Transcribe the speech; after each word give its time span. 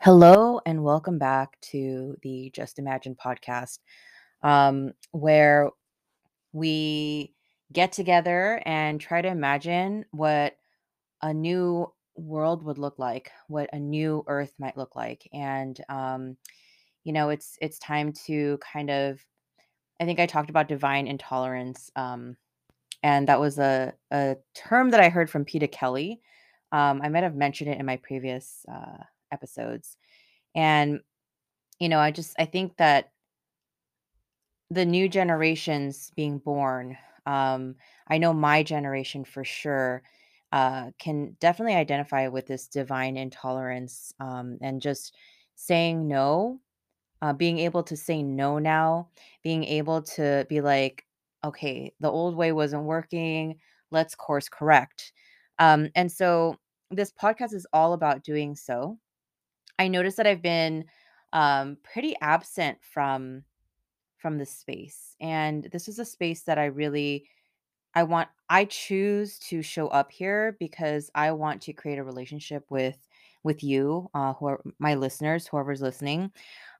Hello 0.00 0.60
and 0.64 0.84
welcome 0.84 1.18
back 1.18 1.60
to 1.60 2.16
the 2.22 2.52
Just 2.54 2.78
Imagine 2.78 3.16
podcast, 3.16 3.80
um, 4.44 4.92
where 5.10 5.70
we 6.52 7.34
get 7.72 7.90
together 7.90 8.62
and 8.64 9.00
try 9.00 9.20
to 9.20 9.28
imagine 9.28 10.04
what 10.12 10.56
a 11.22 11.34
new 11.34 11.92
world 12.14 12.62
would 12.62 12.78
look 12.78 13.00
like, 13.00 13.32
what 13.48 13.70
a 13.72 13.78
new 13.80 14.22
Earth 14.28 14.52
might 14.60 14.76
look 14.76 14.94
like, 14.94 15.28
and 15.32 15.80
um, 15.88 16.36
you 17.02 17.12
know, 17.12 17.30
it's 17.30 17.58
it's 17.60 17.80
time 17.80 18.12
to 18.26 18.58
kind 18.58 18.90
of. 18.90 19.18
I 20.00 20.04
think 20.04 20.20
I 20.20 20.26
talked 20.26 20.50
about 20.50 20.68
divine 20.68 21.08
intolerance, 21.08 21.90
um, 21.96 22.36
and 23.02 23.26
that 23.28 23.40
was 23.40 23.58
a 23.58 23.94
a 24.12 24.36
term 24.54 24.90
that 24.90 25.00
I 25.00 25.08
heard 25.08 25.28
from 25.28 25.44
Peter 25.44 25.66
Kelly. 25.66 26.20
Um, 26.70 27.00
I 27.02 27.08
might 27.08 27.24
have 27.24 27.34
mentioned 27.34 27.70
it 27.70 27.80
in 27.80 27.86
my 27.86 27.96
previous 27.96 28.64
uh, 28.72 29.02
episodes, 29.32 29.96
and 30.54 31.00
you 31.80 31.88
know, 31.88 32.00
I 32.00 32.10
just 32.10 32.34
I 32.38 32.44
think 32.46 32.76
that 32.78 33.10
the 34.70 34.84
new 34.84 35.08
generations 35.08 36.10
being 36.16 36.38
born, 36.38 36.96
um, 37.26 37.76
I 38.08 38.18
know 38.18 38.32
my 38.32 38.62
generation 38.62 39.24
for 39.24 39.44
sure 39.44 40.02
uh, 40.52 40.90
can 40.98 41.36
definitely 41.40 41.74
identify 41.74 42.28
with 42.28 42.46
this 42.46 42.68
divine 42.68 43.16
intolerance 43.16 44.12
um, 44.20 44.58
and 44.60 44.80
just 44.80 45.14
saying 45.54 46.08
no, 46.08 46.60
uh, 47.22 47.32
being 47.32 47.58
able 47.58 47.82
to 47.84 47.96
say 47.96 48.22
no 48.22 48.58
now, 48.58 49.08
being 49.42 49.64
able 49.64 50.02
to 50.02 50.46
be 50.48 50.60
like, 50.60 51.04
okay, 51.44 51.92
the 52.00 52.10
old 52.10 52.36
way 52.36 52.52
wasn't 52.52 52.84
working, 52.84 53.56
let's 53.90 54.14
course 54.14 54.48
correct. 54.48 55.12
Um, 55.58 55.88
and 55.94 56.10
so 56.10 56.56
this 56.90 57.12
podcast 57.12 57.52
is 57.54 57.66
all 57.72 57.92
about 57.92 58.24
doing 58.24 58.54
so. 58.54 58.98
I 59.78 59.88
noticed 59.88 60.16
that 60.16 60.26
I've 60.26 60.42
been 60.42 60.84
um, 61.32 61.76
pretty 61.82 62.16
absent 62.20 62.78
from 62.82 63.44
from 64.18 64.38
this 64.38 64.50
space. 64.50 65.14
And 65.20 65.68
this 65.72 65.88
is 65.88 65.98
a 65.98 66.04
space 66.04 66.42
that 66.42 66.58
I 66.58 66.66
really 66.66 67.28
I 67.94 68.02
want 68.04 68.28
I 68.50 68.64
choose 68.66 69.38
to 69.40 69.62
show 69.62 69.88
up 69.88 70.10
here 70.12 70.56
because 70.58 71.10
I 71.14 71.32
want 71.32 71.62
to 71.62 71.72
create 71.72 71.98
a 71.98 72.04
relationship 72.04 72.64
with 72.70 72.98
with 73.44 73.62
you, 73.62 74.10
uh, 74.14 74.34
who 74.34 74.46
are 74.46 74.60
my 74.78 74.94
listeners, 74.94 75.46
whoever's 75.46 75.80
listening. 75.80 76.32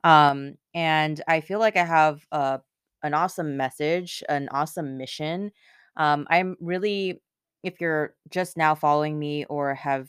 Um, 0.04 0.56
and 0.74 1.22
I 1.28 1.40
feel 1.40 1.60
like 1.60 1.76
I 1.76 1.84
have 1.84 2.26
a 2.32 2.60
an 3.02 3.14
awesome 3.14 3.56
message, 3.56 4.22
an 4.28 4.48
awesome 4.50 4.98
mission. 4.98 5.52
Um, 5.96 6.26
I'm 6.30 6.56
really, 6.60 7.22
if 7.62 7.80
you're 7.80 8.14
just 8.30 8.56
now 8.56 8.74
following 8.74 9.18
me 9.18 9.44
or 9.46 9.74
have 9.74 10.08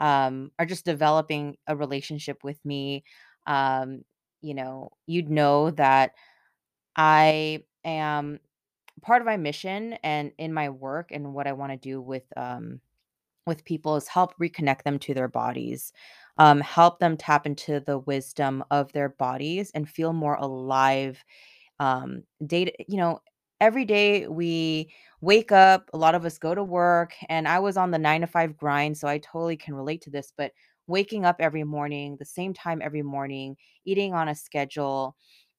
um, 0.00 0.50
are 0.58 0.66
just 0.66 0.84
developing 0.84 1.56
a 1.66 1.76
relationship 1.76 2.44
with 2.44 2.64
me, 2.64 3.04
um, 3.46 4.02
you 4.42 4.54
know, 4.54 4.90
you'd 5.06 5.30
know 5.30 5.70
that 5.72 6.12
I 6.96 7.64
am 7.84 8.40
part 9.02 9.22
of 9.22 9.26
my 9.26 9.36
mission 9.36 9.94
and 10.04 10.32
in 10.38 10.54
my 10.54 10.70
work 10.70 11.10
and 11.12 11.34
what 11.34 11.46
I 11.46 11.52
want 11.54 11.72
to 11.72 11.78
do 11.78 12.00
with 12.00 12.24
um 12.36 12.80
with 13.46 13.64
people 13.64 13.96
is 13.96 14.08
help 14.08 14.36
reconnect 14.38 14.84
them 14.84 14.98
to 15.00 15.14
their 15.14 15.28
bodies. 15.28 15.92
Um, 16.38 16.60
help 16.60 17.00
them 17.00 17.16
tap 17.16 17.46
into 17.46 17.80
the 17.80 17.98
wisdom 17.98 18.64
of 18.70 18.92
their 18.92 19.08
bodies 19.10 19.70
and 19.74 19.88
feel 19.88 20.12
more 20.12 20.36
alive 20.36 21.24
um 21.80 22.24
day 22.46 22.66
to, 22.66 22.72
you 22.88 22.98
know 22.98 23.20
every 23.64 23.86
day 23.86 24.28
we 24.28 24.92
wake 25.22 25.50
up 25.50 25.88
a 25.94 25.96
lot 25.96 26.14
of 26.14 26.26
us 26.26 26.36
go 26.36 26.54
to 26.54 26.62
work 26.62 27.14
and 27.30 27.48
i 27.48 27.58
was 27.58 27.78
on 27.78 27.90
the 27.90 27.98
9 27.98 28.20
to 28.20 28.26
5 28.26 28.58
grind 28.58 28.94
so 28.94 29.08
i 29.08 29.16
totally 29.16 29.56
can 29.56 29.74
relate 29.74 30.02
to 30.02 30.10
this 30.10 30.34
but 30.36 30.52
waking 30.86 31.24
up 31.24 31.36
every 31.38 31.64
morning 31.64 32.14
the 32.18 32.26
same 32.26 32.52
time 32.52 32.82
every 32.82 33.00
morning 33.00 33.56
eating 33.86 34.12
on 34.12 34.28
a 34.28 34.34
schedule 34.34 35.16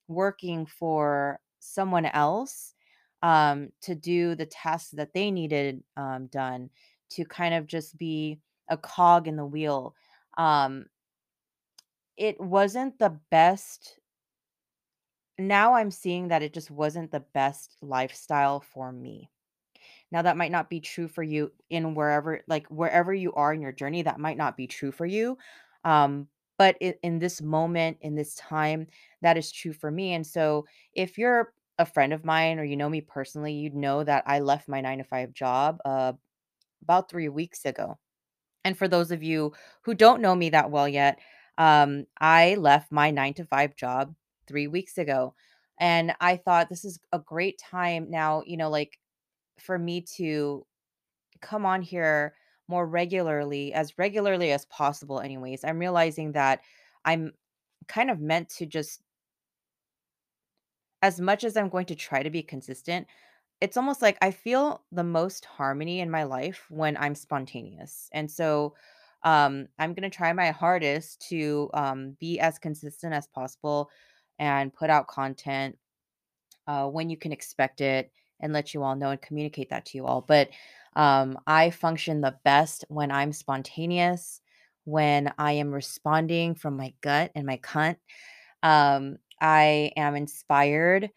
working 0.08 0.68
for 0.68 1.40
someone 1.58 2.06
else 2.06 2.76
um 3.24 3.70
to 3.82 3.96
do 3.96 4.36
the 4.36 4.46
tasks 4.46 4.92
that 4.92 5.12
they 5.16 5.32
needed 5.32 5.82
um 5.98 6.28
done 6.28 6.70
to 7.10 7.26
kind 7.26 7.56
of 7.56 7.66
just 7.66 7.98
be 7.98 8.40
a 8.70 8.78
cog 8.78 9.28
in 9.28 9.36
the 9.36 9.44
wheel 9.44 9.96
um 10.38 10.86
it 12.18 12.40
wasn't 12.40 13.00
the 13.00 13.18
best 13.32 14.00
now 15.38 15.74
I'm 15.74 15.92
seeing 15.92 16.30
that 16.30 16.44
it 16.44 16.54
just 16.54 16.72
wasn't 16.72 17.12
the 17.12 17.22
best 17.34 17.76
lifestyle 17.82 18.62
for 18.62 18.92
me. 18.92 19.30
Now 20.12 20.22
that 20.24 20.38
might 20.38 20.52
not 20.52 20.70
be 20.70 20.80
true 20.80 21.08
for 21.08 21.24
you 21.24 21.52
in 21.70 21.96
wherever 21.96 22.42
like 22.48 22.68
wherever 22.68 23.14
you 23.14 23.34
are 23.34 23.54
in 23.54 23.62
your 23.62 23.72
journey, 23.72 24.04
that 24.04 24.20
might 24.20 24.38
not 24.38 24.58
be 24.58 24.68
true 24.68 24.92
for 24.92 25.06
you. 25.06 25.38
Um, 25.84 26.28
but 26.58 26.78
i 26.82 26.96
in 27.04 27.20
this 27.20 27.42
moment, 27.42 27.98
in 28.02 28.16
this 28.16 28.36
time, 28.36 28.88
that 29.22 29.38
is 29.38 29.52
true 29.52 29.74
for 29.74 29.92
me. 29.92 30.14
And 30.14 30.26
so 30.26 30.66
if 30.94 31.18
you're 31.18 31.54
a 31.80 31.86
friend 31.86 32.14
of 32.14 32.24
mine 32.26 32.60
or 32.60 32.64
you 32.64 32.78
know 32.78 32.90
me 32.90 33.02
personally, 33.02 33.54
you'd 33.54 33.76
know 33.76 34.04
that 34.04 34.24
I 34.28 34.40
left 34.40 34.70
my 34.70 34.82
9 34.82 35.00
to 35.00 35.04
5 35.04 35.34
job 35.34 35.80
uh, 35.86 36.14
about 36.84 37.10
3 37.10 37.30
weeks 37.30 37.66
ago. 37.66 37.98
And 38.66 38.78
for 38.78 38.88
those 38.88 39.12
of 39.12 39.24
you 39.24 39.54
who 39.84 39.94
don't 39.96 40.22
know 40.22 40.36
me 40.36 40.50
that 40.52 40.72
well 40.72 40.88
yet, 40.90 41.20
um, 41.58 42.06
I 42.20 42.56
left 42.56 42.92
my 42.92 43.12
9 43.12 43.34
to 43.36 43.46
5 43.46 43.76
job 43.76 44.16
3 44.48 44.68
weeks 44.68 44.98
ago, 44.98 45.36
and 45.80 46.16
I 46.22 46.38
thought 46.38 46.70
this 46.70 46.86
is 46.86 47.00
a 47.12 47.20
great 47.20 47.60
time 47.60 48.10
now, 48.10 48.44
you 48.46 48.58
know, 48.58 48.70
like, 48.70 49.00
for 49.60 49.80
me 49.80 50.02
to 50.18 50.66
come 51.42 51.66
on 51.66 51.82
here 51.82 52.36
more 52.68 52.88
regularly, 52.88 53.74
as 53.74 53.98
regularly 53.98 54.52
as 54.52 54.66
possible 54.68 55.20
anyways. 55.22 55.64
I'm 55.64 55.80
realizing 55.80 56.34
that 56.34 56.62
I'm 57.06 57.34
kind 57.88 58.12
of 58.12 58.20
meant 58.22 58.50
to 58.50 58.66
just 58.66 59.04
as 61.02 61.20
much 61.20 61.44
as 61.44 61.56
I'm 61.58 61.70
going 61.70 61.86
to 61.88 61.96
try 61.96 62.24
to 62.24 62.30
be 62.30 62.44
consistent, 62.44 63.08
it's 63.62 63.78
almost 63.78 64.02
like 64.02 64.18
I 64.22 64.32
feel 64.32 64.86
the 64.92 65.04
most 65.04 65.46
harmony 65.46 66.00
in 66.00 66.12
my 66.12 66.24
life 66.24 66.66
when 66.70 66.98
I'm 66.98 67.16
spontaneous. 67.16 68.10
And 68.12 68.30
so 68.30 68.76
um, 69.24 69.68
I'm 69.80 69.94
going 69.94 70.10
to 70.10 70.16
try 70.16 70.34
my 70.34 70.52
hardest 70.52 71.22
to 71.30 71.70
um, 71.74 72.12
be 72.20 72.40
as 72.40 72.60
consistent 72.60 73.14
as 73.14 73.28
possible 73.28 73.90
and 74.40 74.74
put 74.74 74.90
out 74.90 75.08
content 75.08 75.78
uh, 76.68 76.88
when 76.88 77.10
you 77.10 77.18
can 77.18 77.32
expect 77.32 77.82
it 77.82 78.12
and 78.40 78.54
let 78.54 78.74
you 78.74 78.84
all 78.84 78.96
know 78.96 79.10
and 79.10 79.22
communicate 79.22 79.70
that 79.70 79.86
to 79.86 79.98
you 79.98 80.06
all. 80.06 80.22
But 80.22 80.50
um, 80.96 81.38
I 81.46 81.70
function 81.70 82.22
the 82.22 82.36
best 82.44 82.86
when 82.88 83.12
I'm 83.12 83.34
spontaneous, 83.34 84.42
when 84.86 85.34
I 85.38 85.54
am 85.54 85.72
responding 85.72 86.56
from 86.56 86.78
my 86.78 86.94
gut 87.02 87.32
and 87.36 87.46
my 87.46 87.58
cunt. 87.58 87.98
Um, 88.64 89.18
I 89.42 89.92
am 89.98 90.16
inspired 90.16 91.10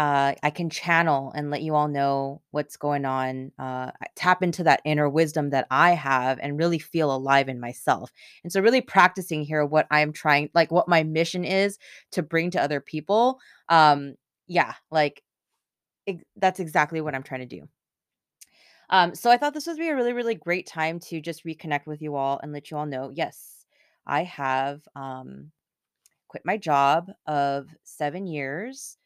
uh, 0.00 0.32
I 0.42 0.48
can 0.48 0.70
channel 0.70 1.30
and 1.36 1.50
let 1.50 1.60
you 1.60 1.74
all 1.74 1.86
know 1.86 2.40
what's 2.52 2.78
going 2.78 3.04
on. 3.04 3.52
Uh, 3.58 3.90
tap 4.16 4.42
into 4.42 4.64
that 4.64 4.80
inner 4.86 5.10
wisdom 5.10 5.50
that 5.50 5.66
I 5.70 5.90
have 5.90 6.38
and 6.40 6.58
really 6.58 6.78
feel 6.78 7.14
alive 7.14 7.50
in 7.50 7.60
myself. 7.60 8.10
And 8.42 8.50
so, 8.50 8.62
really 8.62 8.80
practicing 8.80 9.42
here 9.42 9.62
what 9.62 9.86
I'm 9.90 10.14
trying, 10.14 10.48
like 10.54 10.72
what 10.72 10.88
my 10.88 11.02
mission 11.02 11.44
is 11.44 11.78
to 12.12 12.22
bring 12.22 12.50
to 12.52 12.62
other 12.62 12.80
people. 12.80 13.40
Um, 13.68 14.14
yeah, 14.46 14.72
like 14.90 15.22
ex- 16.06 16.24
that's 16.36 16.60
exactly 16.60 17.02
what 17.02 17.14
I'm 17.14 17.22
trying 17.22 17.46
to 17.46 17.58
do. 17.60 17.68
Um, 18.88 19.14
so 19.14 19.30
I 19.30 19.36
thought 19.36 19.52
this 19.52 19.66
would 19.66 19.76
be 19.76 19.90
a 19.90 19.94
really, 19.94 20.14
really 20.14 20.34
great 20.34 20.66
time 20.66 20.98
to 21.00 21.20
just 21.20 21.44
reconnect 21.44 21.84
with 21.86 22.00
you 22.00 22.16
all 22.16 22.40
and 22.42 22.54
let 22.54 22.70
you 22.70 22.78
all 22.78 22.86
know, 22.86 23.10
yes, 23.14 23.66
I 24.06 24.22
have 24.24 24.80
um, 24.96 25.50
quit 26.28 26.46
my 26.46 26.56
job 26.56 27.10
of 27.26 27.68
seven 27.84 28.26
years 28.26 28.96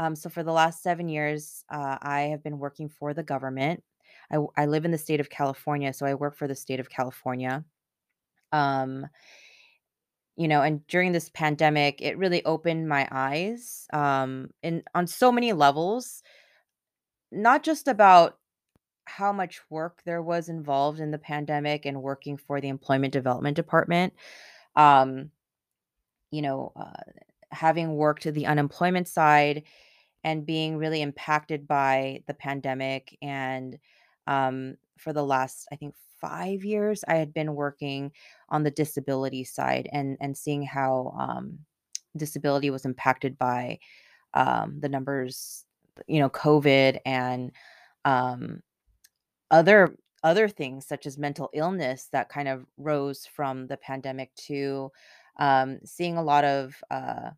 um, 0.00 0.16
so 0.16 0.30
for 0.30 0.42
the 0.42 0.52
last 0.52 0.82
7 0.82 1.08
years, 1.10 1.62
uh, 1.68 1.98
I 2.00 2.22
have 2.22 2.42
been 2.42 2.58
working 2.58 2.88
for 2.88 3.12
the 3.12 3.22
government. 3.22 3.82
I 4.56 4.66
live 4.66 4.84
in 4.84 4.92
the 4.92 4.98
state 4.98 5.20
of 5.20 5.28
California, 5.28 5.92
so 5.92 6.06
I 6.06 6.14
work 6.14 6.36
for 6.36 6.48
the 6.48 6.54
state 6.54 6.80
of 6.80 6.88
California. 6.88 7.64
Um, 8.52 9.06
you 10.36 10.48
know, 10.48 10.62
and 10.62 10.86
during 10.86 11.12
this 11.12 11.28
pandemic, 11.28 12.00
it 12.00 12.16
really 12.16 12.42
opened 12.46 12.88
my 12.88 13.06
eyes, 13.10 13.86
um, 13.92 14.48
in 14.62 14.84
on 14.94 15.06
so 15.06 15.30
many 15.30 15.52
levels, 15.52 16.22
not 17.30 17.62
just 17.62 17.88
about 17.88 18.38
how 19.04 19.32
much 19.32 19.60
work 19.68 20.00
there 20.06 20.22
was 20.22 20.48
involved 20.48 21.00
in 21.00 21.10
the 21.10 21.18
pandemic 21.18 21.84
and 21.84 22.02
working 22.02 22.38
for 22.38 22.60
the 22.60 22.68
Employment 22.68 23.12
Development 23.12 23.56
Department. 23.56 24.14
Um, 24.76 25.30
you 26.30 26.40
know, 26.40 26.72
uh, 26.76 27.02
having 27.50 27.96
worked 27.96 28.32
the 28.32 28.46
unemployment 28.46 29.08
side 29.08 29.64
and 30.24 30.46
being 30.46 30.76
really 30.76 31.02
impacted 31.02 31.66
by 31.66 32.22
the 32.26 32.34
pandemic 32.34 33.16
and 33.22 33.78
um, 34.26 34.76
for 34.96 35.12
the 35.12 35.24
last 35.24 35.66
i 35.72 35.76
think 35.76 35.94
five 36.20 36.64
years 36.64 37.02
i 37.08 37.14
had 37.14 37.32
been 37.32 37.54
working 37.54 38.12
on 38.50 38.62
the 38.62 38.70
disability 38.70 39.44
side 39.44 39.88
and 39.92 40.16
and 40.20 40.36
seeing 40.36 40.62
how 40.62 41.14
um, 41.18 41.58
disability 42.16 42.70
was 42.70 42.84
impacted 42.84 43.38
by 43.38 43.78
um, 44.34 44.78
the 44.80 44.88
numbers 44.88 45.64
you 46.06 46.20
know 46.20 46.30
covid 46.30 46.98
and 47.06 47.52
um, 48.04 48.62
other 49.50 49.94
other 50.22 50.48
things 50.48 50.86
such 50.86 51.06
as 51.06 51.16
mental 51.16 51.48
illness 51.54 52.08
that 52.12 52.28
kind 52.28 52.48
of 52.48 52.66
rose 52.76 53.26
from 53.26 53.66
the 53.66 53.76
pandemic 53.78 54.34
to 54.34 54.90
um, 55.38 55.78
seeing 55.84 56.18
a 56.18 56.22
lot 56.22 56.44
of 56.44 56.76
uh, 56.90 57.30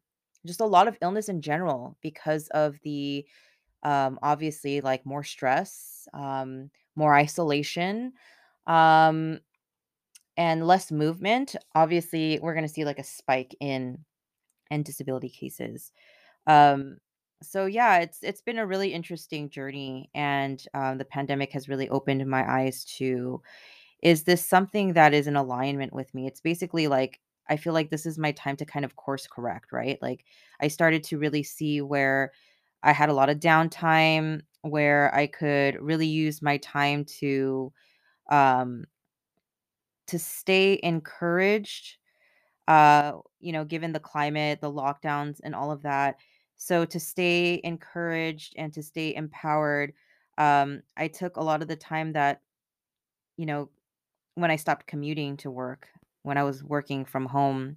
just 0.47 0.61
a 0.61 0.67
lot 0.67 0.89
of 0.89 0.97
illness 1.03 1.29
in 1.29 1.41
general 1.41 1.97
because 2.03 2.49
of 2.49 2.79
the 2.83 3.27
um, 3.83 4.19
obviously 4.23 4.81
like 4.81 5.05
more 5.07 5.25
stress, 5.25 6.09
um, 6.15 6.71
more 6.97 7.15
isolation, 7.15 8.13
um, 8.67 9.41
and 10.37 10.67
less 10.67 10.91
movement. 10.91 11.57
Obviously, 11.75 12.39
we're 12.43 12.55
going 12.55 12.67
to 12.67 12.73
see 12.73 12.85
like 12.85 12.99
a 12.99 13.05
spike 13.05 13.55
in 13.61 13.99
and 14.71 14.85
disability 14.85 15.29
cases. 15.29 15.93
Um, 16.47 16.99
so 17.43 17.67
yeah, 17.67 17.99
it's 17.99 18.21
it's 18.23 18.43
been 18.43 18.59
a 18.59 18.67
really 18.67 18.93
interesting 18.95 19.51
journey, 19.51 20.11
and 20.15 20.65
um, 20.75 20.99
the 20.99 21.05
pandemic 21.05 21.53
has 21.53 21.69
really 21.69 21.89
opened 21.91 22.27
my 22.27 22.51
eyes 22.51 22.85
to 22.99 23.43
is 24.03 24.25
this 24.25 24.45
something 24.45 24.95
that 24.95 25.15
is 25.15 25.27
in 25.27 25.37
alignment 25.37 25.93
with 25.93 26.13
me? 26.15 26.27
It's 26.27 26.41
basically 26.41 26.89
like 26.89 27.21
I 27.49 27.57
feel 27.57 27.73
like 27.73 27.91
this 27.91 28.07
is 28.07 28.19
my 28.19 28.33
time 28.33 28.57
to 28.57 28.65
kind 28.67 28.85
of 28.85 28.97
course 28.97 29.27
correct, 29.27 29.73
right? 29.73 29.99
Like 30.03 30.25
I 30.61 30.69
started 30.69 31.05
to 31.05 31.19
really 31.19 31.43
see 31.43 31.81
where 31.81 32.33
I 32.83 32.93
had 32.93 33.09
a 33.09 33.15
lot 33.15 33.31
of 33.31 33.39
downtime, 33.41 34.43
where 34.63 35.15
I 35.15 35.27
could 35.27 35.81
really 35.81 36.07
use 36.07 36.43
my 36.43 36.59
time 36.59 37.05
to 37.21 37.73
um 38.31 38.87
to 40.09 40.19
stay 40.19 40.79
encouraged 40.83 41.99
uh, 42.69 43.15
you 43.41 43.53
know, 43.53 43.65
given 43.65 43.93
the 43.93 44.01
climate, 44.01 44.61
the 44.61 44.73
lockdowns, 44.73 45.41
and 45.45 45.55
all 45.55 45.73
of 45.73 45.83
that. 45.83 46.17
So 46.57 46.85
to 46.87 47.01
stay 47.01 47.61
encouraged 47.65 48.55
and 48.57 48.73
to 48.75 48.83
stay 48.83 49.15
empowered, 49.15 49.93
um, 50.39 50.83
I 50.97 51.09
took 51.09 51.37
a 51.37 51.43
lot 51.43 51.63
of 51.63 51.69
the 51.69 51.77
time 51.77 52.13
that, 52.15 52.43
you 53.37 53.47
know, 53.47 53.71
when 54.37 54.51
I 54.51 54.57
stopped 54.57 54.87
commuting 54.87 55.37
to 55.39 55.51
work, 55.51 55.89
when 56.23 56.39
I 56.39 56.45
was 56.45 56.65
working 56.65 57.05
from 57.05 57.27
home, 57.27 57.77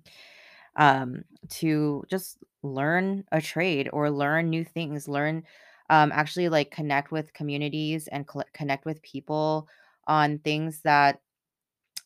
um, 0.77 1.23
to 1.49 2.03
just 2.09 2.37
learn 2.63 3.25
a 3.31 3.41
trade 3.41 3.89
or 3.93 4.11
learn 4.11 4.49
new 4.49 4.63
things, 4.65 5.07
learn, 5.07 5.43
um, 5.89 6.11
actually 6.13 6.49
like 6.49 6.71
connect 6.71 7.11
with 7.11 7.33
communities 7.33 8.07
and 8.07 8.25
cl- 8.31 8.45
connect 8.53 8.85
with 8.85 9.01
people 9.03 9.67
on 10.07 10.39
things 10.39 10.81
that 10.83 11.21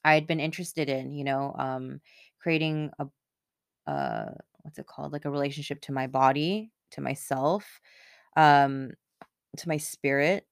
I'd 0.03 0.27
been 0.27 0.39
interested 0.39 0.89
in, 0.89 1.13
you 1.13 1.23
know, 1.23 1.53
um, 1.57 2.01
creating 2.39 2.91
a 2.99 3.07
uh 3.87 4.31
what's 4.63 4.79
it 4.79 4.87
called? 4.87 5.13
Like 5.13 5.25
a 5.25 5.31
relationship 5.31 5.81
to 5.81 5.91
my 5.93 6.07
body 6.07 6.71
to 6.91 7.01
myself 7.01 7.81
um 8.37 8.91
to 9.57 9.67
my 9.69 9.77
spirit 9.77 10.47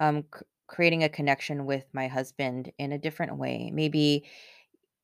um 0.00 0.24
creating 0.72 1.04
a 1.04 1.08
connection 1.08 1.66
with 1.66 1.84
my 1.92 2.08
husband 2.08 2.72
in 2.78 2.92
a 2.92 2.98
different 2.98 3.36
way 3.36 3.70
maybe 3.74 4.24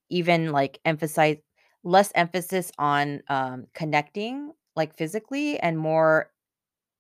even 0.09 0.51
like 0.51 0.81
emphasize 0.87 1.37
less 1.85 2.11
emphasis 2.15 2.73
on 2.79 3.23
um 3.29 3.67
connecting 3.75 4.53
like 4.77 4.97
physically 4.97 5.61
and 5.61 5.79
more 5.79 6.31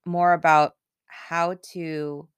more 0.06 0.34
about 0.34 0.74
how 1.06 1.56
to 1.62 2.28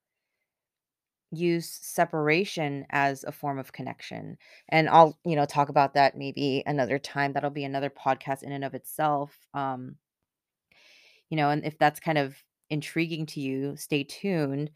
use 1.33 1.69
separation 1.81 2.85
as 2.89 3.23
a 3.25 3.31
form 3.31 3.59
of 3.59 3.73
connection 3.73 4.37
and 4.69 4.89
i'll 4.89 5.17
you 5.25 5.35
know 5.35 5.45
talk 5.45 5.69
about 5.69 5.93
that 5.93 6.17
maybe 6.17 6.63
another 6.65 6.99
time 6.99 7.33
that'll 7.33 7.49
be 7.49 7.65
another 7.65 7.89
podcast 7.89 8.43
in 8.43 8.53
and 8.53 8.65
of 8.65 8.73
itself 8.73 9.37
um 9.53 9.95
you 11.31 11.37
know, 11.37 11.49
and 11.49 11.65
if 11.65 11.77
that's 11.79 11.99
kind 11.99 12.17
of 12.17 12.35
intriguing 12.69 13.25
to 13.27 13.39
you, 13.39 13.75
stay 13.77 14.03
tuned. 14.03 14.69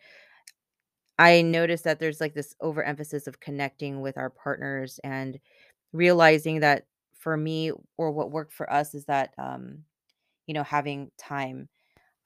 I 1.17 1.41
noticed 1.41 1.83
that 1.85 1.99
there's 1.99 2.19
like 2.21 2.33
this 2.33 2.55
overemphasis 2.61 3.27
of 3.27 3.39
connecting 3.39 4.01
with 4.01 4.17
our 4.17 4.29
partners 4.29 4.99
and 5.03 5.39
realizing 5.93 6.59
that 6.61 6.85
for 7.17 7.37
me 7.37 7.71
or 7.97 8.11
what 8.11 8.31
worked 8.31 8.53
for 8.53 8.71
us 8.71 8.93
is 8.93 9.05
that 9.05 9.33
um, 9.37 9.79
you 10.47 10.53
know, 10.53 10.63
having 10.63 11.11
time, 11.17 11.69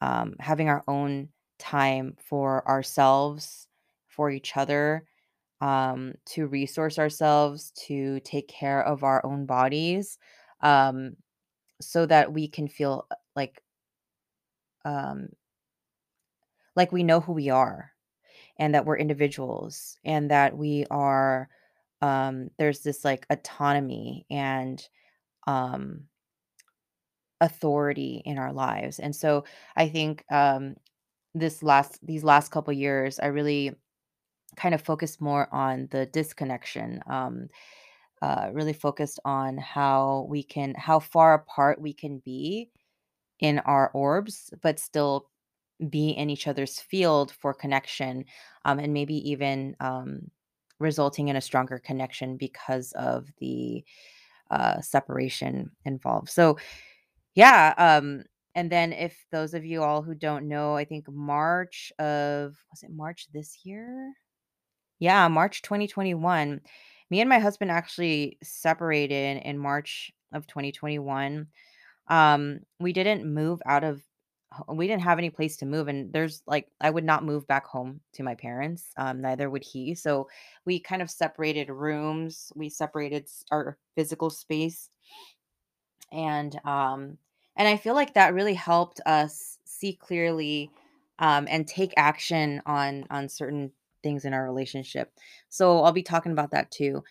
um, 0.01 0.35
having 0.39 0.69
our 0.69 0.83
own 0.87 1.29
time 1.59 2.15
for 2.19 2.67
ourselves, 2.67 3.67
for 4.07 4.31
each 4.31 4.57
other, 4.57 5.05
um, 5.61 6.13
to 6.25 6.47
resource 6.47 6.99
ourselves, 6.99 7.71
to 7.87 8.19
take 8.21 8.47
care 8.49 8.83
of 8.83 9.03
our 9.03 9.25
own 9.25 9.45
bodies, 9.45 10.19
um, 10.61 11.15
so 11.81 12.05
that 12.05 12.33
we 12.33 12.47
can 12.47 12.67
feel 12.67 13.07
uh, 13.11 13.15
like 13.35 13.61
um 14.85 15.29
like 16.75 16.91
we 16.91 17.03
know 17.03 17.19
who 17.19 17.33
we 17.33 17.49
are 17.49 17.93
and 18.59 18.75
that 18.75 18.85
we're 18.85 18.97
individuals 18.97 19.97
and 20.05 20.29
that 20.29 20.55
we 20.55 20.85
are 20.91 21.49
um 22.01 22.49
there's 22.59 22.81
this 22.81 23.03
like 23.03 23.25
autonomy 23.29 24.25
and 24.29 24.87
um 25.47 26.01
authority 27.41 28.21
in 28.25 28.37
our 28.37 28.51
lives 28.51 28.99
and 28.99 29.15
so 29.15 29.45
i 29.77 29.87
think 29.87 30.25
um 30.31 30.75
this 31.33 31.63
last 31.63 32.05
these 32.05 32.23
last 32.23 32.51
couple 32.51 32.73
years 32.73 33.19
i 33.19 33.27
really 33.27 33.73
kind 34.57 34.75
of 34.75 34.81
focused 34.81 35.21
more 35.21 35.47
on 35.53 35.87
the 35.91 36.05
disconnection 36.07 37.01
um 37.07 37.47
uh 38.21 38.49
really 38.51 38.73
focused 38.73 39.19
on 39.23 39.57
how 39.57 40.25
we 40.29 40.43
can 40.43 40.73
how 40.75 40.99
far 40.99 41.33
apart 41.33 41.79
we 41.81 41.93
can 41.93 42.19
be 42.25 42.69
in 43.39 43.59
our 43.59 43.89
orbs 43.93 44.53
but 44.61 44.79
still 44.79 45.29
be 45.89 46.09
in 46.09 46.29
each 46.29 46.47
other's 46.47 46.79
field 46.79 47.31
for 47.31 47.53
connection 47.53 48.25
um, 48.65 48.79
and 48.79 48.93
maybe 48.93 49.15
even 49.29 49.75
um, 49.79 50.29
resulting 50.79 51.27
in 51.27 51.35
a 51.35 51.41
stronger 51.41 51.79
connection 51.79 52.37
because 52.37 52.91
of 52.93 53.27
the 53.39 53.83
uh, 54.51 54.81
separation 54.81 55.71
involved. 55.85 56.29
So, 56.29 56.57
yeah. 57.35 57.73
Um, 57.77 58.23
and 58.55 58.71
then, 58.71 58.93
if 58.93 59.15
those 59.31 59.53
of 59.53 59.63
you 59.63 59.83
all 59.83 60.01
who 60.01 60.15
don't 60.15 60.47
know, 60.47 60.75
I 60.75 60.83
think 60.83 61.05
March 61.07 61.93
of, 61.99 62.57
was 62.71 62.83
it 62.83 62.89
March 62.91 63.27
this 63.31 63.59
year? 63.63 64.11
Yeah, 64.97 65.27
March 65.27 65.61
2021. 65.61 66.59
Me 67.11 67.21
and 67.21 67.29
my 67.29 67.39
husband 67.39 67.71
actually 67.71 68.37
separated 68.43 69.41
in 69.43 69.57
March 69.57 70.11
of 70.33 70.45
2021 70.47 71.47
um, 72.09 72.59
we 72.79 72.91
didn't 72.91 73.31
move 73.31 73.61
out 73.65 73.83
of 73.83 74.01
we 74.67 74.87
didn't 74.87 75.03
have 75.03 75.19
any 75.19 75.29
place 75.29 75.57
to 75.57 75.65
move, 75.65 75.87
and 75.87 76.11
there's 76.13 76.41
like 76.47 76.67
I 76.81 76.89
would 76.89 77.03
not 77.05 77.23
move 77.25 77.47
back 77.47 77.65
home 77.67 78.01
to 78.13 78.23
my 78.23 78.35
parents, 78.35 78.91
um, 78.97 79.21
neither 79.21 79.49
would 79.49 79.63
he, 79.63 79.95
so 79.95 80.27
we 80.65 80.79
kind 80.79 81.01
of 81.01 81.11
separated 81.11 81.69
rooms, 81.69 82.51
we 82.55 82.69
separated 82.69 83.29
our 83.51 83.77
physical 83.95 84.29
space, 84.31 84.89
and, 86.11 86.59
um 86.65 87.17
and 87.57 87.67
I 87.67 87.77
feel 87.77 87.93
like 87.95 88.13
that 88.15 88.33
really 88.33 88.53
helped 88.53 89.01
us 89.05 89.59
see 89.65 89.93
clearly, 89.93 90.71
um, 91.19 91.47
and 91.49 91.67
take 91.67 91.93
action 91.97 92.61
on 92.65 93.05
on 93.09 93.29
certain 93.29 93.71
things 94.03 94.25
in 94.25 94.33
our 94.33 94.45
relationship. 94.45 95.11
So, 95.49 95.83
I'll 95.83 95.91
be 95.91 96.03
talking 96.03 96.31
about 96.31 96.51
that 96.51 96.71
too. 96.71 97.03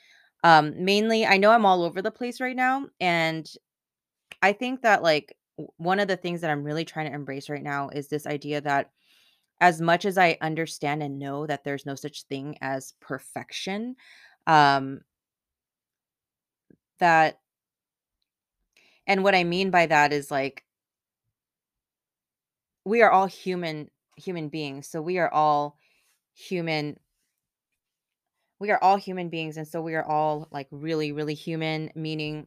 Um, 0.45 0.75
mainly, 0.85 1.27
I 1.27 1.37
know 1.39 1.51
I'm 1.53 1.67
all 1.67 1.83
over 1.85 2.03
the 2.03 2.11
place 2.13 2.41
right 2.41 2.57
now, 2.57 2.87
and 3.01 3.47
I 4.43 4.53
think 4.55 4.83
that, 4.83 5.03
like, 5.05 5.37
one 5.77 6.01
of 6.01 6.09
the 6.09 6.17
things 6.17 6.41
that 6.41 6.51
I'm 6.51 6.65
really 6.65 6.85
trying 6.85 7.09
to 7.09 7.15
embrace 7.15 7.49
right 7.49 7.63
now 7.63 7.89
is 7.91 8.09
this 8.09 8.27
idea 8.27 8.61
that 8.61 8.91
as 9.61 9.81
much 9.81 10.05
as 10.05 10.17
I 10.19 10.39
understand 10.41 11.03
and 11.03 11.19
know 11.19 11.47
that 11.47 11.65
there's 11.65 11.87
no 11.87 11.95
such 11.97 12.25
thing 12.25 12.57
as 12.61 12.95
perfection, 13.01 13.97
um, 14.47 15.01
that 17.01 17.41
and 19.07 19.25
what 19.25 19.35
I 19.35 19.45
mean 19.45 19.71
by 19.71 19.87
that 19.87 20.13
is, 20.13 20.31
like, 20.31 20.65
we 22.85 23.03
are 23.03 23.11
all 23.11 23.27
human 23.27 23.91
human 24.17 24.49
beings, 24.49 24.89
so 24.89 25.01
we 25.03 25.19
are 25.19 25.33
all 25.33 25.79
human 26.35 26.99
we 28.61 28.71
are 28.71 28.83
all 28.83 28.97
human 28.97 29.29
beings, 29.29 29.57
and 29.57 29.69
so 29.69 29.81
we 29.81 29.95
are 29.95 30.05
all, 30.05 30.49
like, 30.51 30.67
really, 30.73 31.13
really 31.13 31.35
human, 31.35 31.91
meaning 31.95 32.47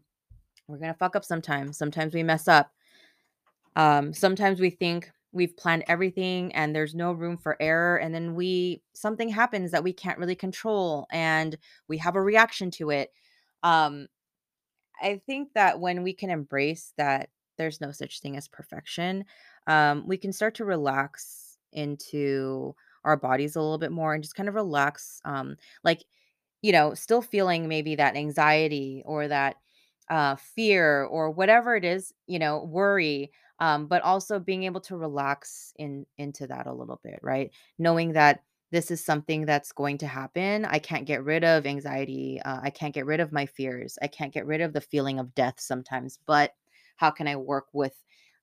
we're 0.68 0.77
gonna 0.77 0.94
fuck 0.94 1.15
up 1.15 1.24
sometimes, 1.25 1.77
sometimes 1.77 2.13
we 2.13 2.24
mess 2.24 2.48
up. 2.48 2.72
Um, 3.75 4.13
sometimes 4.13 4.60
we 4.60 4.70
think 4.70 5.12
we've 5.34 5.56
planned 5.56 5.84
everything 5.88 6.54
and 6.54 6.75
there's 6.75 6.94
no 6.94 7.13
room 7.13 7.38
for 7.38 7.58
error, 7.62 7.98
and 7.98 8.13
then 8.13 8.36
we 8.36 8.82
something 8.94 9.30
happens 9.30 9.72
that 9.72 9.84
we 9.84 9.94
can't 9.94 10.20
really 10.20 10.36
control 10.36 11.08
and 11.12 11.58
we 11.88 11.98
have 11.98 12.16
a 12.16 12.22
reaction 12.22 12.72
to 12.72 12.90
it. 12.90 13.12
Um, 13.63 14.08
I 15.01 15.22
think 15.25 15.54
that 15.54 15.80
when 15.80 16.04
we 16.04 16.13
can 16.13 16.30
embrace 16.30 16.94
that 16.98 17.30
there's 17.58 17.82
no 17.82 17.92
such 17.92 18.20
thing 18.20 18.38
as 18.38 18.48
perfection, 18.48 19.25
um, 19.68 20.08
we 20.08 20.18
can 20.18 20.32
start 20.34 20.56
to 20.56 20.66
relax 20.66 21.58
into 21.72 22.75
our 23.04 23.18
bodies 23.18 23.56
a 23.56 23.62
little 23.62 23.78
bit 23.78 23.92
more 23.92 24.13
and 24.13 24.24
just 24.24 24.36
kind 24.36 24.50
of 24.50 24.56
relax. 24.56 25.22
Um, 25.25 25.56
like 25.84 26.04
you 26.62 26.72
know, 26.72 26.94
still 26.94 27.22
feeling 27.22 27.68
maybe 27.68 27.96
that 27.96 28.16
anxiety 28.16 29.04
or 29.06 29.28
that 29.28 29.58
uh, 30.10 30.36
fear 30.38 31.04
or 31.06 31.32
whatever 31.32 31.75
it 31.75 31.86
is, 31.86 32.13
you 32.28 32.40
know, 32.40 32.63
worry, 32.63 33.32
um, 33.62 33.86
but 33.86 34.01
also 34.01 34.39
being 34.39 34.63
able 34.63 34.82
to 34.82 34.98
relax 34.98 35.72
in 35.77 36.06
into 36.18 36.48
that 36.48 36.65
a 36.65 36.74
little 36.74 37.00
bit, 37.03 37.20
right? 37.22 37.51
Knowing 37.77 38.13
that 38.13 38.44
this 38.72 38.89
is 38.89 39.06
something 39.06 39.46
that's 39.46 39.72
going 39.72 40.00
to 40.00 40.08
happen. 40.08 40.65
I 40.65 40.80
can't 40.80 41.06
get 41.06 41.24
rid 41.24 41.44
of 41.44 41.68
anxiety. 41.68 42.41
Uh, 42.44 42.60
I 42.63 42.72
can't 42.72 42.94
get 42.94 43.06
rid 43.06 43.20
of 43.20 43.32
my 43.32 43.46
fears. 43.46 44.00
I 44.01 44.08
can't 44.08 44.34
get 44.34 44.48
rid 44.48 44.62
of 44.62 44.74
the 44.74 44.82
feeling 44.82 45.20
of 45.20 45.36
death 45.36 45.56
sometimes. 45.60 46.18
But 46.25 46.56
how 46.96 47.12
can 47.12 47.27
I 47.27 47.36
work 47.36 47.68
with 47.72 47.94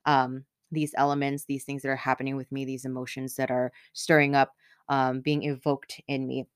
um, 0.06 0.44
these 0.70 0.94
elements, 0.96 1.44
these 1.44 1.64
things 1.64 1.82
that 1.82 1.88
are 1.88 1.96
happening 1.96 2.36
with 2.36 2.52
me, 2.52 2.64
these 2.64 2.84
emotions 2.84 3.34
that 3.36 3.50
are 3.50 3.72
stirring 3.94 4.36
up, 4.36 4.54
um, 4.88 5.20
being 5.20 5.42
evoked 5.44 6.00
in 6.06 6.28
me? 6.28 6.46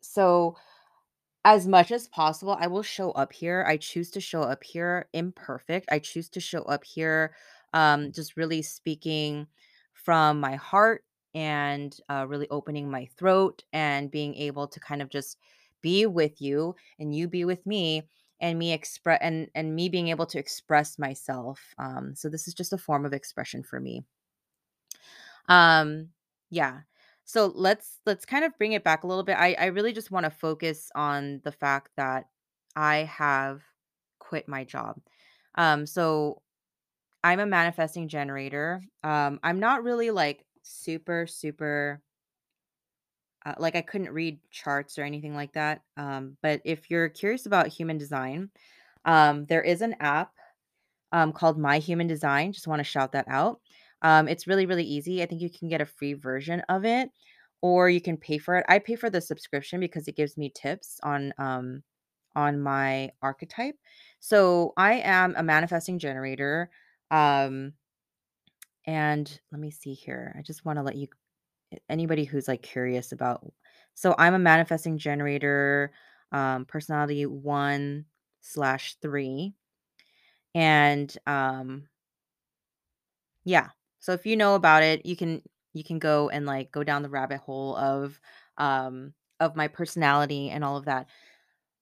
So, 0.00 0.56
as 1.44 1.66
much 1.66 1.92
as 1.92 2.08
possible, 2.08 2.56
I 2.60 2.66
will 2.66 2.82
show 2.82 3.12
up 3.12 3.32
here. 3.32 3.64
I 3.66 3.76
choose 3.76 4.10
to 4.12 4.20
show 4.20 4.42
up 4.42 4.62
here 4.62 5.08
imperfect. 5.12 5.88
I 5.90 5.98
choose 5.98 6.28
to 6.30 6.40
show 6.40 6.62
up 6.62 6.84
here 6.84 7.34
um, 7.72 8.12
just 8.12 8.36
really 8.36 8.62
speaking 8.62 9.46
from 9.92 10.40
my 10.40 10.56
heart 10.56 11.04
and 11.34 11.96
uh, 12.08 12.26
really 12.28 12.48
opening 12.50 12.90
my 12.90 13.08
throat 13.16 13.62
and 13.72 14.10
being 14.10 14.34
able 14.34 14.66
to 14.66 14.80
kind 14.80 15.02
of 15.02 15.10
just 15.10 15.38
be 15.82 16.06
with 16.06 16.40
you 16.40 16.74
and 16.98 17.14
you 17.14 17.28
be 17.28 17.44
with 17.44 17.64
me 17.66 18.02
and 18.40 18.58
me 18.58 18.72
express 18.72 19.18
and 19.22 19.48
and 19.54 19.74
me 19.74 19.88
being 19.88 20.08
able 20.08 20.26
to 20.26 20.38
express 20.38 20.98
myself. 20.98 21.60
Um, 21.78 22.14
so 22.14 22.28
this 22.28 22.48
is 22.48 22.54
just 22.54 22.72
a 22.72 22.78
form 22.78 23.04
of 23.04 23.12
expression 23.12 23.62
for 23.62 23.80
me. 23.80 24.04
Um, 25.48 26.08
yeah. 26.50 26.80
So 27.28 27.52
let's 27.54 28.00
let's 28.06 28.24
kind 28.24 28.42
of 28.46 28.56
bring 28.56 28.72
it 28.72 28.82
back 28.82 29.04
a 29.04 29.06
little 29.06 29.22
bit. 29.22 29.36
I 29.38 29.52
I 29.58 29.66
really 29.66 29.92
just 29.92 30.10
want 30.10 30.24
to 30.24 30.30
focus 30.30 30.90
on 30.94 31.42
the 31.44 31.52
fact 31.52 31.90
that 31.98 32.24
I 32.74 32.98
have 33.04 33.62
quit 34.18 34.48
my 34.48 34.64
job. 34.64 34.98
Um, 35.54 35.84
so 35.84 36.40
I'm 37.24 37.40
a 37.40 37.46
manifesting 37.46 38.08
generator. 38.08 38.82
Um, 39.04 39.40
I'm 39.42 39.60
not 39.60 39.84
really 39.84 40.10
like 40.10 40.46
super 40.62 41.26
super 41.26 42.02
uh, 43.44 43.54
like 43.58 43.76
I 43.76 43.82
couldn't 43.82 44.12
read 44.12 44.40
charts 44.50 44.98
or 44.98 45.02
anything 45.02 45.34
like 45.34 45.52
that. 45.52 45.82
Um, 45.96 46.36
but 46.42 46.60
if 46.64 46.90
you're 46.90 47.08
curious 47.08 47.46
about 47.46 47.68
human 47.68 47.98
design, 47.98 48.50
um, 49.04 49.44
there 49.46 49.62
is 49.62 49.82
an 49.82 49.96
app 50.00 50.32
um, 51.12 51.32
called 51.32 51.58
My 51.58 51.78
Human 51.78 52.06
Design. 52.06 52.52
Just 52.52 52.66
want 52.66 52.80
to 52.80 52.84
shout 52.84 53.12
that 53.12 53.26
out. 53.28 53.60
Um, 54.02 54.28
it's 54.28 54.46
really, 54.46 54.66
really 54.66 54.84
easy. 54.84 55.22
I 55.22 55.26
think 55.26 55.40
you 55.42 55.50
can 55.50 55.68
get 55.68 55.80
a 55.80 55.86
free 55.86 56.14
version 56.14 56.62
of 56.68 56.84
it 56.84 57.10
or 57.62 57.90
you 57.90 58.00
can 58.00 58.16
pay 58.16 58.38
for 58.38 58.56
it. 58.56 58.66
I 58.68 58.78
pay 58.78 58.96
for 58.96 59.10
the 59.10 59.20
subscription 59.20 59.80
because 59.80 60.08
it 60.08 60.16
gives 60.16 60.36
me 60.36 60.52
tips 60.54 61.00
on 61.02 61.32
um, 61.38 61.82
on 62.36 62.60
my 62.60 63.10
archetype. 63.22 63.76
So 64.20 64.72
I 64.76 64.94
am 64.94 65.34
a 65.36 65.42
manifesting 65.42 65.98
generator. 65.98 66.70
Um, 67.10 67.72
and 68.86 69.40
let 69.52 69.60
me 69.60 69.70
see 69.70 69.94
here. 69.94 70.34
I 70.38 70.42
just 70.42 70.64
want 70.64 70.78
to 70.78 70.82
let 70.82 70.96
you 70.96 71.08
anybody 71.88 72.24
who's 72.24 72.48
like 72.48 72.62
curious 72.62 73.12
about 73.12 73.44
so 73.94 74.14
I'm 74.18 74.34
a 74.34 74.38
manifesting 74.38 74.98
generator, 74.98 75.92
um, 76.32 76.66
personality 76.66 77.26
one 77.26 78.06
slash 78.42 78.96
three. 79.02 79.54
And 80.54 81.14
um 81.26 81.88
Yeah. 83.44 83.70
So 84.00 84.12
if 84.12 84.26
you 84.26 84.36
know 84.36 84.54
about 84.54 84.82
it, 84.82 85.04
you 85.06 85.16
can 85.16 85.42
you 85.74 85.84
can 85.84 85.98
go 85.98 86.28
and 86.28 86.46
like 86.46 86.72
go 86.72 86.82
down 86.84 87.02
the 87.02 87.10
rabbit 87.10 87.38
hole 87.40 87.76
of 87.76 88.20
um 88.58 89.12
of 89.40 89.56
my 89.56 89.68
personality 89.68 90.50
and 90.50 90.64
all 90.64 90.76
of 90.76 90.86
that. 90.86 91.06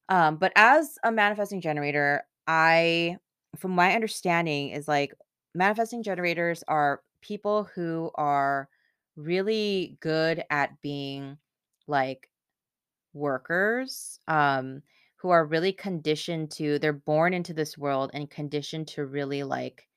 Um 0.08 0.36
but 0.36 0.52
as 0.56 0.98
a 1.04 1.12
manifesting 1.12 1.60
generator, 1.60 2.24
I 2.46 3.18
from 3.58 3.72
my 3.72 3.94
understanding 3.94 4.70
is 4.70 4.88
like 4.88 5.14
manifesting 5.54 6.02
generators 6.02 6.62
are 6.68 7.02
people 7.22 7.64
who 7.64 8.10
are 8.16 8.68
really 9.16 9.96
good 10.00 10.44
at 10.50 10.80
being 10.82 11.38
like 11.88 12.28
workers 13.14 14.20
um 14.28 14.82
who 15.16 15.30
are 15.30 15.46
really 15.46 15.72
conditioned 15.72 16.50
to 16.50 16.78
they're 16.78 16.92
born 16.92 17.32
into 17.34 17.54
this 17.54 17.78
world 17.78 18.10
and 18.14 18.30
conditioned 18.30 18.86
to 18.88 19.04
really 19.06 19.42
like 19.42 19.88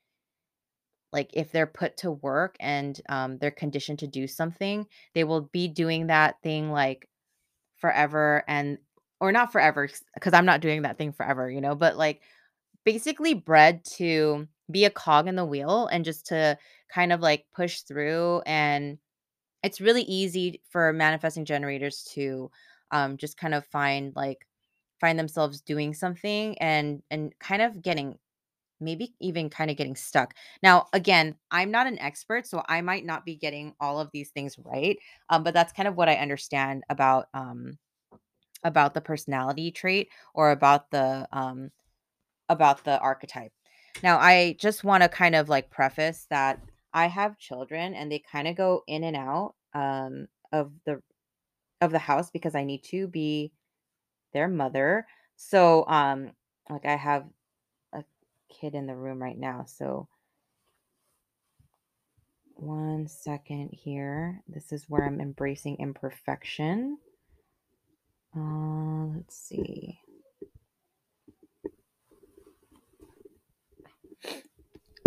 like, 1.14 1.30
if 1.34 1.52
they're 1.52 1.68
put 1.68 1.98
to 1.98 2.12
work 2.12 2.56
and, 2.60 3.00
um, 3.10 3.38
they're 3.40 3.52
conditioned 3.52 4.00
to 4.00 4.08
do 4.08 4.28
something, 4.28 4.88
they 5.16 5.24
will 5.24 5.42
be 5.54 5.68
doing 5.68 6.08
that 6.08 6.36
thing, 6.44 6.72
like, 6.72 7.08
forever 7.78 8.44
and 8.48 8.78
or 9.22 9.32
not 9.32 9.52
forever 9.52 9.90
because 10.16 10.34
I'm 10.34 10.46
not 10.46 10.62
doing 10.62 10.84
that 10.84 10.98
thing 10.98 11.12
forever, 11.14 11.50
you 11.52 11.62
know, 11.62 11.76
but, 11.76 11.98
like, 11.98 12.22
basically 12.86 13.34
bred 13.36 13.84
to 13.98 14.48
be 14.72 14.86
a 14.86 14.90
cog 14.92 15.28
in 15.28 15.36
the 15.36 15.46
wheel 15.46 15.88
and 15.88 16.06
just 16.06 16.28
to 16.28 16.58
kind 16.94 17.14
of, 17.14 17.22
like, 17.22 17.46
push 17.56 17.82
through, 17.82 18.42
and 18.46 19.00
it's 19.64 19.82
really 19.82 20.04
easy 20.04 20.62
for 20.70 20.94
manifesting 20.94 21.46
generators 21.46 22.04
to, 22.14 22.52
um, 22.92 23.18
just 23.18 23.38
kind 23.38 23.54
of 23.54 23.66
find, 23.68 24.16
like 24.16 24.46
find 25.02 25.20
themselves 25.20 25.62
doing 25.62 25.94
something 25.94 26.58
and 26.60 27.02
and 27.12 27.34
kind 27.40 27.62
of 27.62 27.82
getting 27.82 28.18
Maybe 28.82 29.14
even 29.20 29.50
kinda 29.50 29.74
getting 29.74 29.96
stuck. 29.96 30.34
Now, 30.64 30.88
again, 30.94 31.36
I'm 31.52 31.72
not 31.72 31.88
an 31.88 32.00
expert, 32.00 32.48
so 32.48 32.64
I 32.70 32.82
might 32.82 33.06
not 33.06 33.26
be 33.26 33.36
getting 33.36 33.76
all 33.80 34.00
of 34.00 34.10
these 34.14 34.32
things 34.32 34.58
right, 34.60 34.98
um, 35.30 35.44
but 35.44 35.54
that's 35.54 35.74
kind 35.74 35.88
of 35.88 35.96
what 35.98 36.10
I 36.10 36.16
understand 36.16 36.84
about, 36.90 37.28
um, 37.34 37.78
about 38.64 38.94
the 38.94 39.02
personality 39.02 39.72
trait 39.72 40.10
or 40.34 40.52
about 40.52 40.92
the, 40.92 41.28
um, 41.32 41.72
about 42.50 42.84
the 42.86 43.00
archetype. 43.00 43.54
Now, 44.04 44.20
I 44.20 44.56
just 44.60 44.84
wanna 44.84 45.10
kind 45.10 45.36
of, 45.36 45.50
like, 45.50 45.70
preface 45.72 46.28
that 46.30 46.62
I 46.94 47.08
have 47.08 47.38
children, 47.40 47.94
and 47.96 48.12
they 48.12 48.20
kinda 48.20 48.54
go 48.54 48.84
in 48.88 49.04
and 49.06 49.16
out, 49.18 49.56
um, 49.74 50.28
of 50.52 50.74
the 50.86 51.02
of 51.82 51.92
the 51.92 52.00
house 52.00 52.32
because 52.32 52.56
I 52.56 52.64
need 52.66 52.84
to 52.86 53.08
be 53.08 53.54
their 54.34 54.48
mother. 54.48 55.08
So, 55.38 55.86
um, 55.88 56.32
like, 56.70 56.86
I 56.86 56.96
have 56.98 57.26
kid 58.50 58.76
in 58.76 58.88
the 58.88 58.96
room 58.96 59.22
right 59.22 59.38
now. 59.38 59.66
So 59.68 60.08
one 62.56 63.08
second 63.08 63.70
here. 63.72 64.42
This 64.48 64.72
is 64.72 64.86
where 64.88 65.06
I'm 65.06 65.22
embracing 65.22 65.78
imperfection. 65.78 66.98
Uh, 68.36 69.06
let's 69.16 69.38
see. 69.38 70.00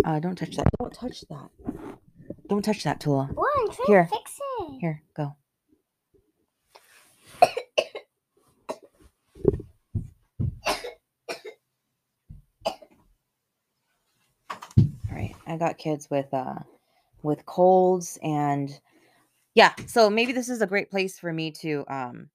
Uh, 0.03 0.19
don't 0.19 0.35
touch 0.35 0.55
that. 0.57 0.67
Don't 0.79 0.93
touch 0.93 1.21
that. 1.29 1.49
Don't 2.49 2.65
touch 2.65 2.83
that, 2.83 2.99
Tula. 2.99 3.29
What? 3.33 3.49
I'm 3.59 3.67
trying 3.67 3.85
Here. 3.87 4.03
to 4.05 4.09
fix 4.09 4.39
it. 4.59 4.77
Here, 4.81 5.03
go. 5.15 5.35
I 15.47 15.57
got 15.57 15.77
kids 15.77 16.09
with 16.09 16.33
uh 16.33 16.59
with 17.21 17.45
colds 17.45 18.17
and 18.21 18.79
yeah, 19.55 19.73
so 19.87 20.09
maybe 20.09 20.33
this 20.33 20.49
is 20.49 20.61
a 20.61 20.67
great 20.67 20.89
place 20.89 21.19
for 21.19 21.31
me 21.31 21.51
to 21.51 21.85
um 21.87 22.29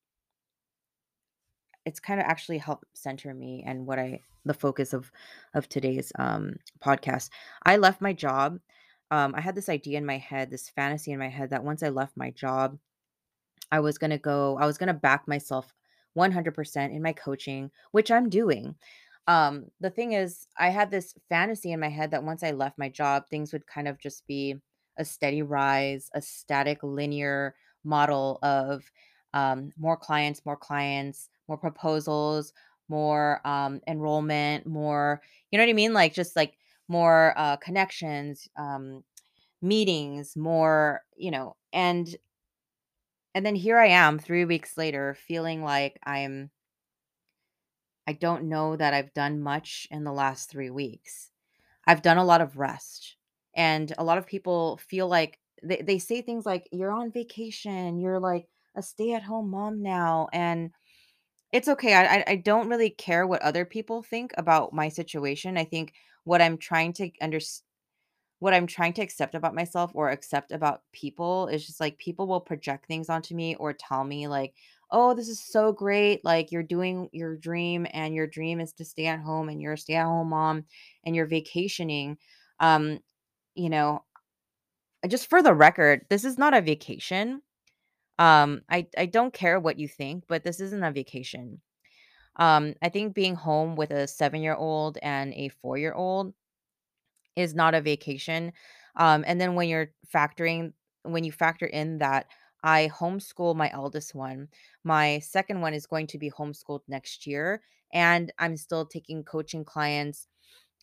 it's 1.85 2.01
kind 2.01 2.21
of 2.21 2.27
actually 2.27 2.59
helped 2.59 2.85
center 2.95 3.33
me 3.33 3.65
and 3.67 3.87
what 3.87 3.99
I 3.99 4.21
the 4.45 4.55
focus 4.55 4.93
of 4.93 5.11
of 5.55 5.69
today's 5.69 6.13
um 6.19 6.57
podcast. 6.81 7.31
I 7.65 7.77
left 7.77 8.01
my 8.01 8.13
job. 8.13 8.59
Um 9.11 9.35
I 9.35 9.41
had 9.41 9.55
this 9.55 9.69
idea 9.69 9.99
in 9.99 10.07
my 10.07 10.19
head, 10.19 10.51
this 10.51 10.69
fantasy 10.69 11.13
in 11.13 11.19
my 11.19 11.29
head 11.29 11.51
that 11.51 11.65
once 11.65 11.83
I 11.83 11.89
left 11.89 12.17
my 12.17 12.31
job, 12.31 12.79
I 13.73 13.81
was 13.81 13.99
going 13.99 14.11
to 14.11 14.19
go 14.19 14.57
I 14.59 14.67
was 14.67 14.79
going 14.79 14.89
to 14.89 14.95
back 14.95 15.27
myself 15.29 15.73
100% 16.17 16.95
in 16.95 17.03
my 17.03 17.13
coaching, 17.13 17.71
which 17.93 18.11
I'm 18.11 18.29
doing. 18.29 18.75
Um 19.29 19.67
the 19.81 19.91
thing 19.91 20.15
is, 20.15 20.49
I 20.59 20.71
had 20.71 20.91
this 20.93 21.15
fantasy 21.31 21.73
in 21.73 21.81
my 21.81 21.91
head 21.91 22.13
that 22.13 22.25
once 22.25 22.45
I 22.45 22.53
left 22.53 22.79
my 22.79 22.91
job, 22.91 23.29
things 23.29 23.53
would 23.55 23.67
kind 23.69 23.89
of 23.89 23.99
just 24.01 24.27
be 24.29 24.57
a 24.99 25.07
steady 25.07 25.43
rise, 25.43 26.11
a 26.15 26.23
static 26.23 26.81
linear 26.85 27.57
model 27.85 28.41
of 28.43 28.91
um, 29.35 29.73
more 29.79 29.97
clients, 29.99 30.45
more 30.47 30.57
clients, 30.57 31.31
more 31.49 31.59
proposals, 31.59 32.53
more 32.89 33.41
um, 33.47 33.81
enrollment, 33.89 34.67
more, 34.67 35.23
you 35.53 35.59
know 35.59 35.65
what 35.65 35.71
I 35.71 35.75
mean? 35.75 35.93
Like 35.95 36.15
just 36.15 36.37
like 36.37 36.57
more 36.89 37.35
uh, 37.39 37.57
connections, 37.59 38.49
um, 38.59 39.05
meetings, 39.63 40.37
more, 40.37 41.03
you 41.17 41.31
know, 41.33 41.57
and 41.73 42.17
and 43.35 43.45
then 43.45 43.55
here 43.55 43.79
I 43.79 43.87
am 43.89 44.19
3 44.19 44.45
weeks 44.45 44.77
later 44.77 45.15
feeling 45.15 45.63
like 45.63 45.99
I'm 46.05 46.51
I 48.09 48.15
don't 48.15 48.47
know 48.47 48.77
that 48.77 48.95
I've 48.95 49.15
done 49.15 49.43
much 49.43 49.89
in 49.93 50.05
the 50.05 50.13
last 50.15 50.51
3 50.51 50.71
weeks. 50.71 51.31
I've 51.87 52.03
done 52.03 52.19
a 52.19 52.25
lot 52.25 52.43
of 52.43 52.59
rest. 52.59 53.17
And 53.57 53.93
a 53.99 54.05
lot 54.05 54.19
of 54.19 54.27
people 54.27 54.79
feel 54.79 55.09
like 55.09 55.41
they, 55.63 55.83
they 55.83 55.99
say 56.01 56.23
things 56.23 56.47
like, 56.47 56.69
you're 56.73 56.93
on 56.93 57.13
vacation, 57.13 57.99
you're 58.01 58.21
like 58.21 58.49
a 58.77 58.83
stay 58.83 59.15
at 59.15 59.25
home 59.25 59.51
mom 59.51 59.83
now. 59.83 60.29
And 60.33 60.73
it's 61.53 61.69
okay. 61.69 61.95
I, 61.95 62.19
I 62.19 62.25
I 62.29 62.37
don't 62.37 62.69
really 62.69 62.91
care 62.91 63.27
what 63.27 63.43
other 63.43 63.65
people 63.65 64.03
think 64.03 64.33
about 64.39 64.73
my 64.73 64.89
situation. 64.89 65.57
I 65.59 65.65
think 65.65 65.95
what 66.25 66.43
I'm 66.43 66.59
trying 66.59 66.93
to 66.95 67.11
understand 67.23 67.65
what 68.41 68.55
I'm 68.55 68.67
trying 68.69 68.93
to 68.95 69.03
accept 69.03 69.35
about 69.35 69.55
myself 69.55 69.91
or 69.95 70.11
accept 70.11 70.53
about 70.53 70.83
people 70.93 71.49
is 71.49 71.67
just 71.67 71.81
like 71.81 71.99
people 71.99 72.27
will 72.29 72.41
project 72.41 72.87
things 72.87 73.09
onto 73.09 73.35
me 73.35 73.57
or 73.57 73.73
tell 73.73 74.05
me 74.05 74.29
like, 74.29 74.55
"Oh, 74.91 75.15
this 75.15 75.29
is 75.29 75.41
so 75.45 75.73
great. 75.73 76.25
Like 76.25 76.53
you're 76.53 76.63
doing 76.63 77.09
your 77.13 77.37
dream 77.37 77.87
and 77.93 78.15
your 78.15 78.27
dream 78.27 78.61
is 78.61 78.73
to 78.75 78.85
stay 78.85 79.07
at 79.07 79.21
home 79.21 79.49
and 79.49 79.61
you're 79.61 79.75
a 79.75 79.79
stay-at-home 79.79 80.31
mom 80.31 80.65
and 81.05 81.15
you're 81.17 81.27
vacationing." 81.27 82.19
Um, 82.61 83.01
you 83.55 83.71
know, 83.71 84.05
just 85.09 85.29
for 85.29 85.43
the 85.43 85.55
record, 85.55 86.05
this 86.11 86.25
is 86.25 86.39
not 86.39 86.55
a 86.55 86.61
vacation. 86.61 87.43
Um, 88.19 88.63
I 88.71 88.89
I 88.99 89.07
don't 89.07 89.35
care 89.35 89.61
what 89.61 89.79
you 89.79 89.89
think, 89.89 90.25
but 90.29 90.45
this 90.45 90.61
isn't 90.61 90.85
a 90.85 90.93
vacation. 90.93 91.63
Um, 92.37 92.75
I 92.83 92.89
think 92.91 93.15
being 93.15 93.37
home 93.37 93.77
with 93.77 93.91
a 93.93 94.09
7-year-old 94.09 94.99
and 95.03 95.35
a 95.35 95.51
4-year-old 95.51 96.35
is 97.37 97.55
not 97.55 97.75
a 97.75 97.81
vacation. 97.81 98.53
Um, 98.97 99.25
and 99.27 99.41
then 99.41 99.55
when 99.55 99.69
you're 99.69 99.93
factoring 100.13 100.73
when 101.05 101.25
you 101.25 101.33
factor 101.33 101.67
in 101.67 101.99
that 101.99 102.27
I 102.63 102.91
homeschool 102.93 103.55
my 103.55 103.71
eldest 103.73 104.15
one, 104.15 104.49
my 104.85 105.21
second 105.21 105.61
one 105.61 105.75
is 105.75 105.87
going 105.87 106.07
to 106.09 106.19
be 106.19 106.31
homeschooled 106.31 106.83
next 106.89 107.27
year, 107.27 107.63
and 107.93 108.33
I'm 108.39 108.57
still 108.57 108.87
taking 108.87 109.25
coaching 109.25 109.65
clients 109.65 110.27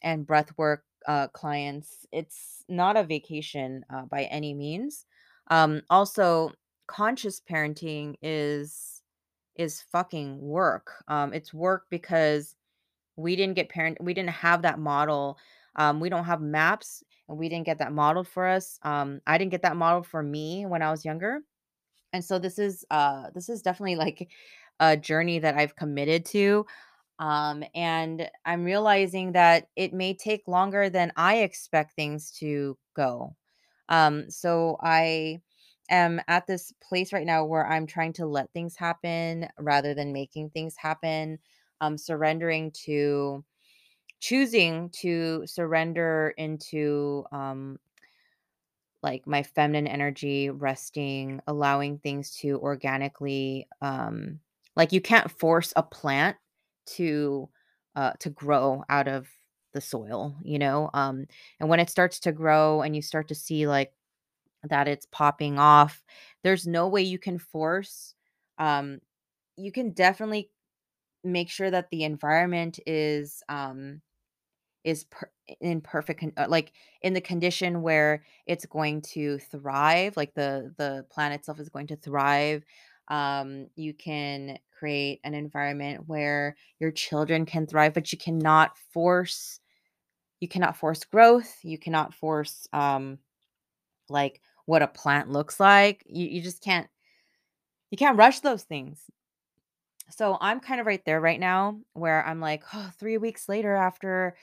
and 0.01 0.25
breath 0.25 0.51
work 0.57 0.83
uh, 1.07 1.27
clients. 1.29 2.05
It's 2.11 2.63
not 2.69 2.97
a 2.97 3.03
vacation 3.03 3.85
uh, 3.93 4.03
by 4.03 4.23
any 4.25 4.53
means. 4.53 5.05
Um, 5.49 5.81
also, 5.89 6.51
conscious 6.87 7.41
parenting 7.41 8.15
is 8.21 9.01
is 9.55 9.81
fucking 9.91 10.39
work. 10.41 10.91
Um, 11.07 11.33
it's 11.33 11.53
work 11.53 11.85
because 11.89 12.55
we 13.15 13.35
didn't 13.35 13.55
get 13.55 13.69
parent 13.69 13.97
we 14.01 14.13
didn't 14.13 14.31
have 14.31 14.61
that 14.63 14.79
model. 14.79 15.37
Um, 15.77 15.99
we 15.99 16.09
don't 16.09 16.25
have 16.25 16.41
maps 16.41 17.03
and 17.27 17.37
we 17.37 17.49
didn't 17.49 17.65
get 17.65 17.79
that 17.79 17.93
modeled 17.93 18.27
for 18.27 18.47
us. 18.47 18.79
Um, 18.83 19.21
I 19.27 19.37
didn't 19.37 19.51
get 19.51 19.61
that 19.63 19.75
modeled 19.75 20.07
for 20.07 20.23
me 20.23 20.65
when 20.65 20.81
I 20.81 20.91
was 20.91 21.05
younger. 21.05 21.41
And 22.15 22.25
so 22.25 22.39
this 22.39 22.59
is 22.59 22.85
uh 22.91 23.29
this 23.35 23.49
is 23.49 23.61
definitely 23.61 23.97
like 23.97 24.31
a 24.79 24.97
journey 24.97 25.39
that 25.39 25.55
I've 25.57 25.75
committed 25.75 26.25
to. 26.27 26.65
Um, 27.19 27.63
and 27.75 28.29
I'm 28.45 28.65
realizing 28.65 29.33
that 29.33 29.69
it 29.75 29.93
may 29.93 30.13
take 30.13 30.47
longer 30.47 30.89
than 30.89 31.13
I 31.17 31.37
expect 31.37 31.95
things 31.95 32.31
to 32.39 32.77
go. 32.95 33.35
Um, 33.89 34.29
so 34.31 34.77
I 34.81 35.41
am 35.89 36.21
at 36.27 36.47
this 36.47 36.73
place 36.83 37.13
right 37.13 37.25
now 37.25 37.45
where 37.45 37.67
I'm 37.67 37.87
trying 37.87 38.13
to 38.13 38.25
let 38.25 38.51
things 38.53 38.75
happen 38.75 39.49
rather 39.59 39.93
than 39.93 40.13
making 40.13 40.51
things 40.51 40.75
happen. 40.77 41.39
Um, 41.81 41.97
surrendering 41.97 42.71
to 42.85 43.45
choosing 44.21 44.89
to 44.89 45.45
surrender 45.45 46.33
into 46.37 47.25
um 47.31 47.77
like 49.05 49.27
my 49.27 49.43
feminine 49.43 49.87
energy, 49.87 50.51
resting, 50.51 51.41
allowing 51.47 51.99
things 51.99 52.35
to 52.37 52.59
organically 52.61 53.67
um 53.81 54.41
like 54.77 54.93
you 54.93 55.01
can't 55.01 55.31
force 55.31 55.73
a 55.77 55.83
plant 55.83 56.37
to 56.87 57.49
uh 57.97 58.13
to 58.21 58.31
grow 58.31 58.83
out 58.89 59.07
of 59.09 59.29
the 59.73 59.81
soil, 59.81 60.35
you 60.43 60.59
know? 60.59 60.89
Um 60.95 61.27
and 61.61 61.69
when 61.69 61.81
it 61.81 61.91
starts 61.91 62.19
to 62.21 62.33
grow 62.33 62.83
and 62.83 62.95
you 62.95 63.03
start 63.03 63.29
to 63.29 63.35
see 63.35 63.67
like 63.67 63.93
that 64.63 64.87
it's 64.87 65.07
popping 65.11 65.59
off, 65.59 66.03
there's 66.43 66.67
no 66.67 66.87
way 66.87 67.01
you 67.01 67.19
can 67.19 67.39
force 67.39 68.15
um 68.59 68.99
you 69.57 69.71
can 69.71 69.91
definitely 69.91 70.49
make 71.23 71.49
sure 71.49 71.71
that 71.71 71.89
the 71.91 72.03
environment 72.03 72.79
is 72.87 73.43
um 73.49 74.01
is 74.85 75.03
per- 75.05 75.31
in 75.59 75.81
perfect 75.81 76.21
con- 76.21 76.33
uh, 76.37 76.45
like 76.47 76.71
in 77.01 77.13
the 77.13 77.21
condition 77.21 77.81
where 77.81 78.23
it's 78.45 78.65
going 78.65 79.01
to 79.01 79.37
thrive 79.39 80.15
like 80.15 80.33
the 80.33 80.73
the 80.77 81.05
plant 81.11 81.33
itself 81.33 81.59
is 81.59 81.69
going 81.69 81.87
to 81.87 81.95
thrive 81.97 82.63
um 83.09 83.67
you 83.75 83.93
can 83.93 84.57
create 84.77 85.19
an 85.23 85.33
environment 85.33 86.07
where 86.07 86.55
your 86.79 86.91
children 86.91 87.45
can 87.45 87.67
thrive 87.67 87.93
but 87.93 88.11
you 88.11 88.17
cannot 88.17 88.77
force 88.93 89.59
you 90.39 90.47
cannot 90.47 90.77
force 90.77 91.03
growth 91.03 91.57
you 91.63 91.77
cannot 91.77 92.13
force 92.13 92.67
um 92.71 93.17
like 94.09 94.41
what 94.65 94.81
a 94.81 94.87
plant 94.87 95.29
looks 95.29 95.59
like 95.59 96.03
you, 96.07 96.25
you 96.27 96.41
just 96.41 96.63
can't 96.63 96.87
you 97.91 97.97
can't 97.97 98.17
rush 98.17 98.41
those 98.41 98.63
things. 98.63 98.99
So 100.09 100.37
I'm 100.39 100.59
kind 100.59 100.79
of 100.79 100.85
right 100.85 101.03
there 101.05 101.19
right 101.19 101.39
now 101.39 101.79
where 101.93 102.25
I'm 102.25 102.39
like, 102.39 102.63
oh, 102.73 102.91
three 102.99 103.17
weeks 103.17 103.49
later 103.49 103.73
after 103.73 104.35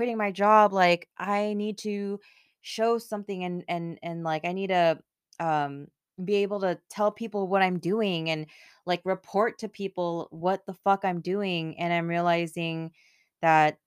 quitting 0.00 0.16
my 0.16 0.30
job, 0.30 0.72
like 0.72 1.08
I 1.18 1.52
need 1.52 1.76
to 1.80 2.20
show 2.62 2.96
something 2.96 3.44
and 3.44 3.64
and 3.68 3.98
and 4.02 4.24
like 4.24 4.46
I 4.46 4.52
need 4.52 4.68
to 4.68 4.98
um 5.40 5.88
be 6.24 6.36
able 6.36 6.60
to 6.60 6.78
tell 6.88 7.12
people 7.12 7.48
what 7.48 7.60
I'm 7.60 7.78
doing 7.78 8.30
and 8.30 8.46
like 8.86 9.02
report 9.04 9.58
to 9.58 9.68
people 9.68 10.28
what 10.30 10.64
the 10.64 10.72
fuck 10.72 11.04
I'm 11.04 11.20
doing. 11.20 11.78
And 11.78 11.92
I'm 11.92 12.08
realizing 12.08 12.92
that 13.42 13.78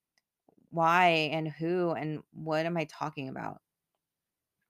why 0.69 1.29
and 1.33 1.47
who 1.47 1.93
and 1.93 2.21
what 2.31 2.67
am 2.67 2.77
I 2.77 2.85
talking 2.85 3.29
about? 3.29 3.61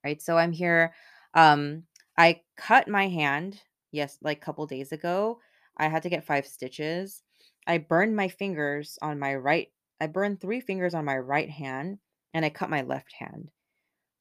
right? 0.04 0.22
So 0.22 0.38
I'm 0.38 0.52
here. 0.52 0.94
Um, 1.34 1.84
I 2.18 2.42
cut 2.58 2.88
my 2.88 3.08
hand, 3.08 3.62
yes, 3.92 4.18
like 4.22 4.38
a 4.38 4.46
couple 4.46 4.66
days 4.68 4.92
ago. 4.92 5.40
I 5.78 5.88
had 5.88 6.04
to 6.04 6.10
get 6.10 6.26
five 6.26 6.46
stitches. 6.46 7.24
I 7.66 7.80
burned 7.80 8.16
my 8.16 8.28
fingers 8.28 8.98
on 9.02 9.20
my 9.20 9.36
right. 9.36 9.73
I 10.04 10.08
burned 10.08 10.42
three 10.42 10.62
fingers 10.62 10.94
on 10.94 11.06
my 11.06 11.18
right 11.18 11.50
hand, 11.50 12.00
and 12.34 12.46
I 12.46 12.50
cut 12.52 12.70
my 12.70 12.82
left 12.84 13.14
hand. 13.14 13.52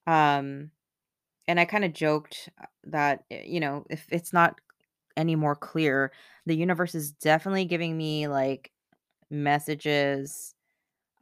Um, 0.06 0.72
and 1.48 1.60
I 1.60 1.64
kind 1.64 1.84
of 1.84 1.92
joked 1.92 2.48
uh, 2.60 2.66
that 2.84 3.24
eh, 3.30 3.44
you 3.46 3.60
know 3.60 3.86
if 3.90 4.06
it's 4.10 4.32
not 4.32 4.60
any 5.16 5.36
more 5.36 5.56
clear, 5.56 6.12
the 6.46 6.56
universe 6.56 6.94
is 6.94 7.12
definitely 7.12 7.64
giving 7.66 7.96
me 7.98 8.28
like 8.28 8.72
messages 9.30 10.54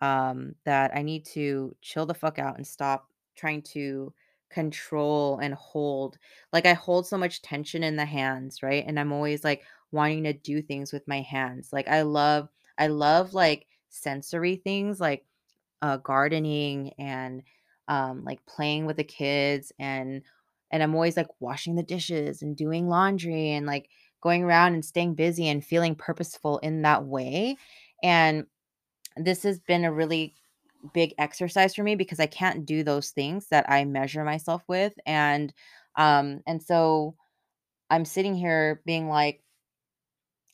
um, 0.00 0.54
that 0.64 0.92
I 0.96 1.02
need 1.02 1.24
to 1.26 1.76
chill 1.82 2.06
the 2.06 2.14
fuck 2.14 2.38
out 2.38 2.56
and 2.56 2.66
stop 2.66 3.08
trying 3.36 3.62
to 3.62 4.12
control 4.50 5.38
and 5.38 5.54
hold. 5.54 6.18
Like 6.52 6.66
I 6.66 6.72
hold 6.74 7.06
so 7.06 7.18
much 7.18 7.42
tension 7.42 7.82
in 7.82 7.96
the 7.96 8.04
hands, 8.06 8.62
right? 8.62 8.84
And 8.86 8.98
I'm 8.98 9.12
always 9.12 9.44
like 9.44 9.62
wanting 9.92 10.24
to 10.24 10.32
do 10.32 10.62
things 10.62 10.92
with 10.92 11.06
my 11.08 11.20
hands. 11.20 11.70
Like 11.72 11.88
I 11.88 12.02
love 12.02 12.48
I 12.78 12.86
love 12.88 13.34
like 13.34 13.66
sensory 13.90 14.56
things 14.56 15.00
like 15.00 15.24
uh 15.82 15.96
gardening 15.98 16.92
and 16.98 17.42
um 17.88 18.24
like 18.24 18.44
playing 18.46 18.86
with 18.86 18.96
the 18.96 19.04
kids 19.04 19.72
and 19.78 20.22
and 20.70 20.82
I'm 20.82 20.94
always 20.94 21.16
like 21.16 21.28
washing 21.40 21.74
the 21.74 21.82
dishes 21.82 22.42
and 22.42 22.56
doing 22.56 22.88
laundry 22.88 23.50
and 23.50 23.66
like 23.66 23.88
going 24.22 24.44
around 24.44 24.74
and 24.74 24.84
staying 24.84 25.14
busy 25.14 25.48
and 25.48 25.64
feeling 25.64 25.96
purposeful 25.96 26.58
in 26.58 26.82
that 26.82 27.04
way. 27.04 27.56
And 28.04 28.46
this 29.16 29.42
has 29.42 29.58
been 29.58 29.84
a 29.84 29.92
really 29.92 30.34
big 30.94 31.14
exercise 31.18 31.74
for 31.74 31.82
me 31.82 31.94
because 31.96 32.20
I 32.20 32.26
can't 32.26 32.64
do 32.66 32.82
those 32.82 33.10
things 33.10 33.48
that 33.48 33.66
I 33.68 33.84
measure 33.84 34.24
myself 34.24 34.62
with 34.68 34.94
and 35.06 35.52
um 35.96 36.40
and 36.46 36.62
so 36.62 37.16
I'm 37.90 38.04
sitting 38.04 38.34
here 38.34 38.82
being 38.86 39.08
like 39.08 39.42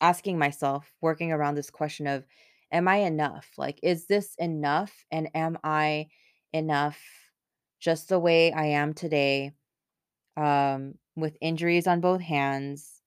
asking 0.01 0.37
myself 0.37 0.91
working 1.01 1.31
around 1.31 1.55
this 1.55 1.69
question 1.69 2.07
of 2.07 2.25
am 2.71 2.87
I 2.87 2.97
enough? 2.97 3.47
Like 3.57 3.79
is 3.83 4.07
this 4.07 4.35
enough 4.37 4.93
and 5.11 5.29
am 5.35 5.57
I 5.63 6.07
enough 6.53 6.99
just 7.79 8.09
the 8.09 8.19
way 8.19 8.51
I 8.51 8.65
am 8.67 8.93
today 8.93 9.53
um 10.37 10.95
with 11.15 11.37
injuries 11.41 11.87
on 11.87 12.01
both 12.01 12.21
hands 12.21 13.01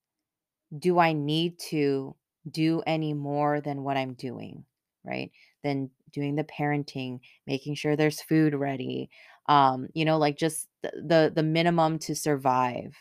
do 0.78 0.98
I 0.98 1.12
need 1.12 1.58
to 1.70 2.16
do 2.50 2.82
any 2.86 3.12
more 3.14 3.60
than 3.60 3.82
what 3.82 3.96
I'm 3.96 4.14
doing, 4.14 4.64
right? 5.04 5.30
Than 5.62 5.90
doing 6.12 6.36
the 6.36 6.44
parenting, 6.44 7.20
making 7.46 7.74
sure 7.74 7.96
there's 7.96 8.22
food 8.22 8.54
ready, 8.54 9.10
um, 9.48 9.88
you 9.94 10.04
know, 10.04 10.18
like 10.18 10.36
just 10.36 10.68
the 10.82 10.90
the, 10.94 11.32
the 11.34 11.42
minimum 11.42 11.98
to 12.00 12.14
survive. 12.14 12.94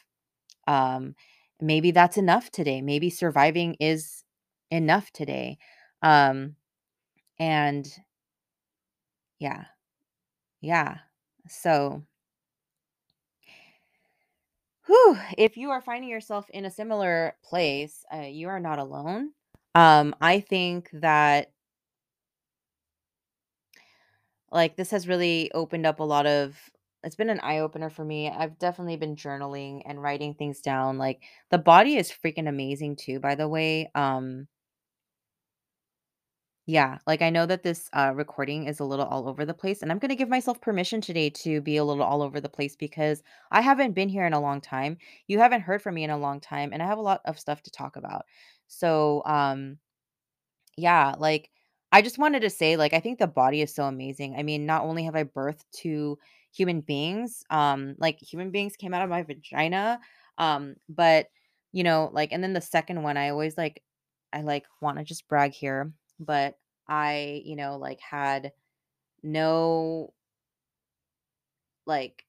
Um, 0.68 1.16
maybe 1.62 1.92
that's 1.92 2.18
enough 2.18 2.52
today. 2.52 2.82
Maybe 2.82 3.10
surviving 3.10 3.76
is 3.80 4.24
enough 4.72 5.12
today. 5.12 5.58
Um, 6.02 6.56
and 7.40 7.88
yeah, 9.40 9.66
yeah. 10.62 11.00
So, 11.50 12.04
whew, 14.86 15.18
if 15.38 15.58
you 15.58 15.70
are 15.72 15.82
finding 15.82 16.10
yourself 16.10 16.50
in 16.50 16.66
a 16.66 16.72
similar 16.72 17.36
place, 17.44 18.04
uh, 18.14 18.22
you 18.22 18.50
are 18.50 18.60
not 18.60 18.80
alone. 18.80 19.32
Um, 19.76 20.16
I 20.22 20.40
think 20.40 20.90
that 20.94 21.52
Like, 24.52 24.76
this 24.76 24.92
has 24.92 25.08
really 25.08 25.52
opened 25.54 25.86
up 25.86 26.00
a 26.00 26.04
lot 26.04 26.26
of 26.26 26.58
it's 27.04 27.16
been 27.16 27.30
an 27.30 27.40
eye 27.40 27.60
opener 27.60 27.90
for 27.90 28.04
me. 28.04 28.30
I've 28.30 28.60
definitely 28.60 28.98
been 28.98 29.16
journaling 29.16 29.84
and 29.86 30.02
writing 30.04 30.34
things 30.34 30.60
down. 30.60 30.98
Like, 30.98 31.22
the 31.50 31.58
body 31.58 31.96
is 31.96 32.12
freaking 32.12 32.50
amazing 32.50 32.98
too, 32.98 33.20
by 33.22 33.36
the 33.36 33.48
way. 33.48 33.90
Um, 33.96 34.48
Yeah, 36.70 37.00
like, 37.08 37.24
I 37.24 37.32
know 37.32 37.48
that 37.48 37.64
this, 37.64 37.90
uh, 37.94 38.12
recording 38.16 38.68
is 38.68 38.80
a 38.80 38.84
little 38.86 39.06
all 39.06 39.28
over 39.28 39.44
the 39.44 39.56
place, 39.56 39.82
and 39.82 39.92
I'm 39.92 39.98
gonna 39.98 40.16
give 40.16 40.30
myself 40.30 40.62
permission 40.62 41.02
today 41.02 41.30
to 41.32 41.62
be 41.62 41.78
a 41.78 41.84
little 41.84 42.04
all 42.04 42.22
over 42.22 42.40
the 42.40 42.48
place 42.50 42.76
because 42.76 43.24
I 43.52 43.62
haven't 43.62 43.94
been 43.94 44.08
here 44.10 44.26
in 44.28 44.34
a 44.34 44.40
long 44.40 44.62
time. 44.62 44.98
You 45.28 45.40
haven't 45.40 45.62
heard 45.62 45.82
from 45.82 45.96
me 45.96 46.04
in 46.04 46.12
a 46.12 46.18
long 46.18 46.40
time, 46.40 46.72
and 46.72 46.84
I 46.84 46.86
have 46.86 47.00
a 47.00 47.02
lot 47.02 47.22
of 47.26 47.40
stuff 47.40 47.64
to 47.64 47.72
talk 47.72 47.96
about. 47.96 48.26
So, 48.68 49.24
um, 49.26 49.80
yeah, 50.78 51.16
like, 51.18 51.50
I 51.92 52.02
just 52.04 52.20
wanted 52.20 52.42
to 52.42 52.50
say, 52.52 52.78
like, 52.78 52.94
I 52.94 53.00
think 53.00 53.20
the 53.20 53.28
body 53.28 53.62
is 53.62 53.74
so 53.76 53.86
amazing. 53.86 54.36
I 54.38 54.44
mean, 54.44 54.66
not 54.66 54.84
only 54.84 55.04
have 55.06 55.16
I 55.16 55.24
birthed 55.26 55.66
2 55.74 56.20
human 56.54 56.82
beings, 56.82 57.44
um, 57.50 57.96
like, 58.00 58.20
human 58.22 58.52
beings 58.52 58.76
came 58.78 58.94
out 58.94 59.04
of 59.04 59.10
my 59.10 59.24
vagina, 59.24 60.00
um, 60.38 60.76
but, 60.90 61.28
you 61.74 61.84
know, 61.84 62.10
like 62.14 62.32
and 62.34 62.44
then 62.44 62.54
the 62.54 62.62
second 62.62 63.04
one, 63.04 63.18
I 63.18 63.30
always, 63.30 63.58
like 63.58 63.84
I, 64.34 64.42
like, 64.42 64.66
wanna 64.82 65.04
just 65.04 65.28
brag 65.28 65.54
here, 65.54 65.92
but 66.20 66.58
I, 66.88 67.42
you 67.46 67.56
know, 67.56 67.78
like, 67.78 68.00
had 68.02 68.54
no 69.24 70.14
like 71.86 72.26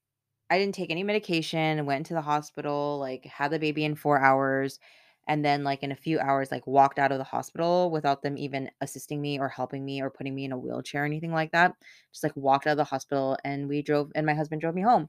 I 0.49 0.59
didn't 0.59 0.75
take 0.75 0.91
any 0.91 1.03
medication, 1.03 1.85
went 1.85 2.05
to 2.07 2.13
the 2.13 2.21
hospital, 2.21 2.97
like, 2.99 3.23
had 3.25 3.51
the 3.51 3.59
baby 3.59 3.85
in 3.85 3.95
4 3.95 4.19
hours, 4.19 4.79
and 5.27 5.45
then, 5.45 5.63
like, 5.63 5.81
in 5.83 5.91
a 5.93 5.95
few 5.95 6.19
hours, 6.19 6.51
like, 6.51 6.67
walked 6.67 6.99
out 6.99 7.13
of 7.13 7.19
the 7.19 7.23
hospital 7.23 7.89
without 7.89 8.21
them 8.21 8.37
even 8.37 8.69
assisting 8.81 9.21
me 9.21 9.39
or 9.39 9.47
helping 9.47 9.85
me 9.85 10.01
or 10.01 10.09
putting 10.09 10.35
me 10.35 10.43
in 10.45 10.51
a 10.51 10.57
wheelchair 10.59 11.03
or 11.03 11.05
anything 11.05 11.31
like 11.31 11.51
that. 11.53 11.73
Just, 12.11 12.23
like, 12.23 12.35
walked 12.35 12.67
out 12.67 12.71
of 12.73 12.77
the 12.77 12.83
hospital, 12.83 13.37
and 13.45 13.69
we 13.69 13.81
drove 13.81 14.11
and 14.15 14.25
my 14.25 14.33
husband 14.33 14.59
drove 14.61 14.75
me 14.75 14.81
home. 14.81 15.07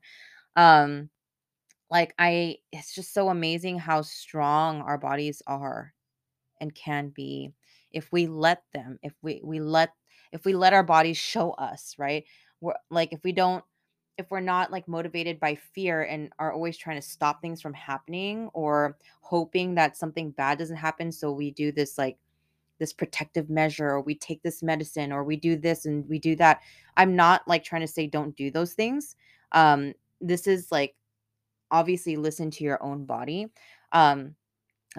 Um, 0.56 1.10
like, 1.90 2.14
I 2.18 2.58
it's 2.72 2.94
just 2.94 3.14
so 3.14 3.28
amazing 3.30 3.78
how 3.80 4.02
strong 4.02 4.82
our 4.82 4.98
bodies 4.98 5.42
are 5.46 5.94
and 6.62 6.74
can 6.74 7.10
be 7.10 7.52
if 7.90 8.10
we 8.10 8.26
let 8.26 8.62
them, 8.72 8.98
if 9.02 9.12
we 9.20 9.42
we 9.44 9.60
let 9.60 9.90
if 10.32 10.46
we 10.46 10.54
let 10.54 10.72
our 10.72 10.82
bodies 10.82 11.18
show 11.18 11.50
us, 11.52 11.94
right? 11.98 12.24
We're 12.62 12.74
like 12.90 13.12
if 13.12 13.22
we 13.22 13.32
don't 13.32 13.62
if 14.18 14.30
we're 14.30 14.40
not 14.40 14.70
like 14.70 14.86
motivated 14.88 15.40
by 15.40 15.54
fear 15.54 16.02
and 16.02 16.30
are 16.38 16.52
always 16.52 16.76
trying 16.76 17.00
to 17.00 17.06
stop 17.06 17.40
things 17.40 17.60
from 17.60 17.74
happening 17.74 18.48
or 18.52 18.96
hoping 19.20 19.74
that 19.74 19.96
something 19.96 20.30
bad 20.30 20.58
doesn't 20.58 20.76
happen 20.76 21.10
so 21.10 21.32
we 21.32 21.50
do 21.50 21.72
this 21.72 21.96
like 21.98 22.18
this 22.78 22.92
protective 22.92 23.48
measure 23.48 23.88
or 23.88 24.00
we 24.02 24.14
take 24.14 24.42
this 24.42 24.62
medicine 24.62 25.12
or 25.12 25.24
we 25.24 25.36
do 25.36 25.56
this 25.56 25.86
and 25.86 26.08
we 26.08 26.18
do 26.18 26.36
that. 26.36 26.60
I'm 26.96 27.16
not 27.16 27.46
like 27.48 27.64
trying 27.64 27.82
to 27.82 27.88
say 27.88 28.06
don't 28.06 28.36
do 28.36 28.50
those 28.50 28.74
things. 28.74 29.16
Um 29.52 29.94
this 30.20 30.46
is 30.46 30.70
like 30.70 30.94
obviously 31.70 32.16
listen 32.16 32.50
to 32.52 32.64
your 32.64 32.82
own 32.82 33.04
body. 33.06 33.48
Um 33.92 34.36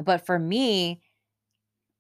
but 0.04 0.26
for 0.26 0.40
me, 0.40 1.03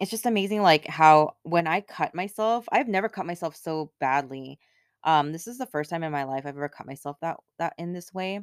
it's 0.04 0.12
just 0.12 0.26
amazing, 0.28 0.62
like, 0.62 0.86
how 0.88 1.36
when 1.44 1.68
I 1.68 1.82
cut 1.82 2.14
myself 2.16 2.66
I've 2.72 2.90
never 2.90 3.10
cut 3.10 3.26
myself 3.26 3.56
so 3.56 3.92
badly. 4.02 4.60
Um, 5.06 5.32
this 5.34 5.48
is 5.48 5.58
the 5.58 5.66
first 5.68 5.90
time 5.90 6.04
in 6.04 6.12
my 6.12 6.26
life 6.26 6.46
I've 6.46 6.58
ever 6.58 6.70
cut 6.70 6.88
myself 6.88 7.18
that 7.22 7.38
that 7.60 7.74
in 7.80 7.94
this 7.94 8.14
way. 8.14 8.42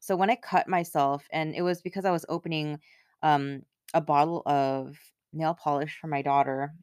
So 0.00 0.16
when 0.16 0.30
I 0.30 0.36
cut 0.36 0.68
myself 0.68 1.26
and 1.32 1.54
it 1.54 1.62
was 1.62 1.82
because 1.82 2.04
I 2.06 2.10
was 2.12 2.26
opening, 2.30 2.80
um, 3.22 3.62
a 3.94 4.00
bottle 4.00 4.42
of 4.46 4.98
nail 5.34 5.54
polish 5.54 5.98
for 6.00 6.08
my 6.08 6.22
daughter, 6.22 6.74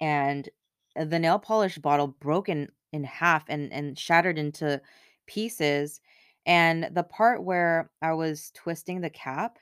and 0.00 0.48
the 0.96 1.18
nail 1.18 1.38
polish 1.38 1.78
bottle 1.78 2.08
broke 2.08 2.48
in 2.48 2.68
in 2.92 3.04
half 3.04 3.44
and 3.48 3.72
and 3.72 3.98
shattered 3.98 4.38
into 4.38 4.80
pieces, 5.26 6.00
and 6.46 6.90
the 6.92 7.02
part 7.04 7.42
where 7.44 7.90
I 8.02 8.12
was 8.12 8.50
twisting 8.54 9.00
the 9.00 9.10
cap 9.10 9.58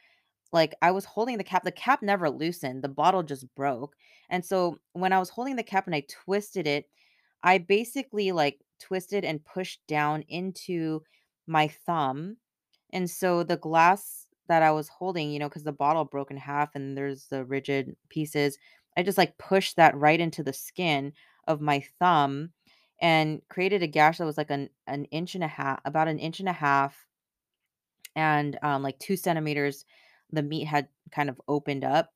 like, 0.52 0.74
I 0.82 0.90
was 0.92 1.04
holding 1.04 1.38
the 1.38 1.44
cap 1.44 1.64
the 1.64 1.72
cap 1.72 2.02
never 2.02 2.30
loosened, 2.30 2.82
the 2.84 2.88
bottle 2.88 3.22
just 3.22 3.52
broke, 3.56 3.94
and 4.30 4.44
so, 4.44 4.78
when 4.94 5.12
I 5.12 5.18
was 5.20 5.30
holding 5.30 5.56
the 5.56 5.62
cap 5.64 5.86
and 5.86 5.94
I 5.94 6.04
twisted 6.08 6.66
it, 6.66 6.86
I 7.44 7.58
basically, 7.58 8.32
like, 8.32 8.60
twisted 8.80 9.24
and 9.24 9.44
pushed 9.44 9.80
down 9.88 10.24
into 10.28 11.02
my 11.48 11.68
thumb, 11.68 12.38
and 12.92 13.10
so 13.10 13.42
the 13.44 13.56
glass 13.58 14.26
that 14.48 14.62
I 14.64 14.72
was 14.72 14.88
holding, 14.88 15.30
you 15.32 15.38
know, 15.40 15.48
because 15.48 15.64
the 15.64 15.72
bottle 15.72 16.04
broke 16.06 16.30
in 16.32 16.36
half 16.38 16.74
and 16.76 16.96
there's 16.98 17.26
the 17.28 17.44
rigid 17.44 17.96
pieces, 18.10 18.58
I 18.96 19.02
just, 19.04 19.18
like, 19.18 19.38
pushed 19.38 19.76
that 19.76 19.96
right 19.96 20.20
into 20.20 20.42
the 20.44 20.52
skin 20.54 21.12
of 21.48 21.60
my 21.62 21.82
thumb 22.00 22.52
and 23.02 23.42
created 23.50 23.82
a 23.82 23.86
gash 23.88 24.18
that 24.18 24.26
was, 24.26 24.38
like, 24.38 24.50
an 24.50 24.70
an 24.88 25.04
inch 25.06 25.34
and 25.36 25.44
a 25.44 25.48
half 25.48 25.80
about 25.86 26.08
an 26.08 26.18
inch 26.20 26.40
and 26.40 26.48
a 26.50 26.52
half 26.54 27.06
and, 28.16 28.58
um, 28.62 28.82
like 28.82 28.98
2 28.98 29.16
centimeters, 29.16 29.84
the 30.32 30.42
meat 30.42 30.64
had 30.64 30.88
kind 31.10 31.28
of 31.28 31.40
opened 31.48 31.84
up. 31.84 32.12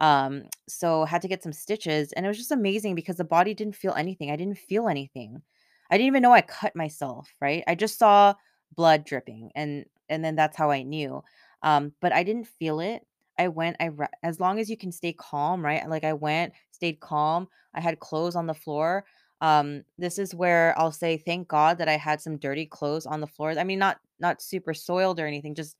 Um, 0.00 0.44
so 0.68 1.04
had 1.04 1.22
to 1.22 1.28
get 1.28 1.42
some 1.42 1.52
stitches, 1.52 2.12
and 2.12 2.26
it 2.26 2.28
was 2.28 2.38
just 2.38 2.52
amazing 2.52 2.94
because 2.94 3.16
the 3.16 3.24
body 3.24 3.54
didn't 3.54 3.76
feel 3.76 3.94
anything. 3.94 4.30
I 4.30 4.36
didn't 4.36 4.58
feel 4.58 4.88
anything. 4.88 5.42
I 5.90 5.96
didn't 5.96 6.08
even 6.08 6.22
know 6.22 6.32
I 6.32 6.42
cut 6.42 6.76
myself, 6.76 7.32
right? 7.40 7.64
I 7.66 7.74
just 7.74 7.98
saw 7.98 8.34
blood 8.74 9.04
dripping, 9.04 9.52
and 9.54 9.86
and 10.08 10.24
then 10.24 10.36
that's 10.36 10.56
how 10.56 10.70
I 10.70 10.82
knew. 10.82 11.22
Um, 11.62 11.92
but 12.00 12.12
I 12.12 12.22
didn't 12.22 12.48
feel 12.48 12.80
it. 12.80 13.06
I 13.38 13.48
went. 13.48 13.76
I 13.80 13.86
re- 13.86 14.06
as 14.22 14.40
long 14.40 14.58
as 14.58 14.68
you 14.70 14.76
can 14.76 14.92
stay 14.92 15.12
calm, 15.12 15.64
right? 15.64 15.88
Like 15.88 16.04
I 16.04 16.12
went, 16.12 16.52
stayed 16.72 17.00
calm. 17.00 17.48
I 17.74 17.80
had 17.80 18.00
clothes 18.00 18.36
on 18.36 18.46
the 18.46 18.54
floor. 18.54 19.04
Um, 19.40 19.84
this 19.98 20.18
is 20.18 20.34
where 20.34 20.74
I'll 20.78 20.92
say 20.92 21.18
thank 21.18 21.48
God 21.48 21.78
that 21.78 21.88
I 21.88 21.96
had 21.96 22.20
some 22.20 22.38
dirty 22.38 22.66
clothes 22.66 23.06
on 23.06 23.20
the 23.20 23.26
floor. 23.26 23.52
I 23.58 23.64
mean, 23.64 23.78
not 23.78 23.98
not 24.18 24.42
super 24.42 24.74
soiled 24.74 25.20
or 25.20 25.26
anything, 25.26 25.54
just 25.54 25.76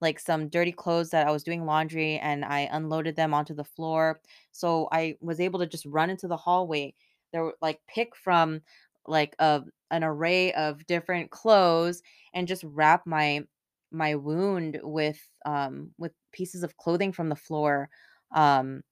like 0.00 0.18
some 0.20 0.48
dirty 0.48 0.72
clothes 0.72 1.10
that 1.10 1.26
I 1.26 1.30
was 1.30 1.42
doing 1.44 1.66
laundry 1.66 2.18
and 2.18 2.44
I 2.44 2.68
unloaded 2.72 3.16
them 3.16 3.34
onto 3.34 3.54
the 3.54 3.64
floor. 3.64 4.20
So 4.52 4.88
I 4.92 5.16
was 5.20 5.40
able 5.40 5.58
to 5.60 5.66
just 5.66 5.86
run 5.86 6.10
into 6.10 6.28
the 6.28 6.36
hallway. 6.36 6.94
There 7.32 7.44
were 7.44 7.56
like 7.62 7.80
pick 7.86 8.16
from 8.16 8.62
like 9.06 9.34
a 9.38 9.62
an 9.90 10.04
array 10.04 10.52
of 10.54 10.86
different 10.86 11.30
clothes 11.30 12.02
and 12.34 12.48
just 12.48 12.64
wrap 12.64 13.06
my 13.06 13.44
my 13.90 14.14
wound 14.14 14.78
with 14.82 15.20
um 15.46 15.90
with 15.98 16.12
pieces 16.32 16.62
of 16.62 16.76
clothing 16.76 17.12
from 17.12 17.28
the 17.28 17.36
floor 17.36 17.88
um 18.34 18.82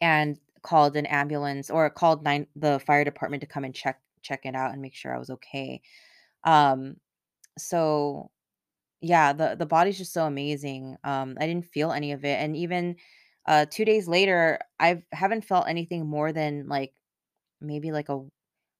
and 0.00 0.38
called 0.62 0.96
an 0.96 1.06
ambulance 1.06 1.70
or 1.70 1.88
called 1.90 2.22
nine 2.24 2.46
the 2.56 2.78
fire 2.80 3.04
department 3.04 3.40
to 3.42 3.46
come 3.46 3.64
and 3.64 3.74
check 3.74 4.00
check 4.22 4.40
it 4.46 4.54
out 4.54 4.72
and 4.72 4.80
make 4.82 4.94
sure 4.94 5.14
I 5.14 5.18
was 5.18 5.30
okay. 5.30 5.82
Um 6.44 6.96
so 7.58 8.30
yeah, 9.04 9.32
the 9.32 9.56
the 9.56 9.66
body's 9.66 9.98
just 9.98 10.12
so 10.12 10.26
amazing. 10.26 10.96
Um, 11.04 11.36
I 11.40 11.46
didn't 11.46 11.66
feel 11.66 11.92
any 11.92 12.12
of 12.12 12.24
it, 12.24 12.40
and 12.40 12.56
even, 12.56 12.96
uh, 13.46 13.66
2 13.70 13.84
days 13.84 14.08
later, 14.08 14.58
I've 14.80 15.04
haven't 15.12 15.44
felt 15.44 15.68
anything 15.68 16.06
more 16.06 16.32
than, 16.32 16.68
like, 16.68 16.94
maybe, 17.60 17.92
like, 17.92 18.08
a 18.10 18.20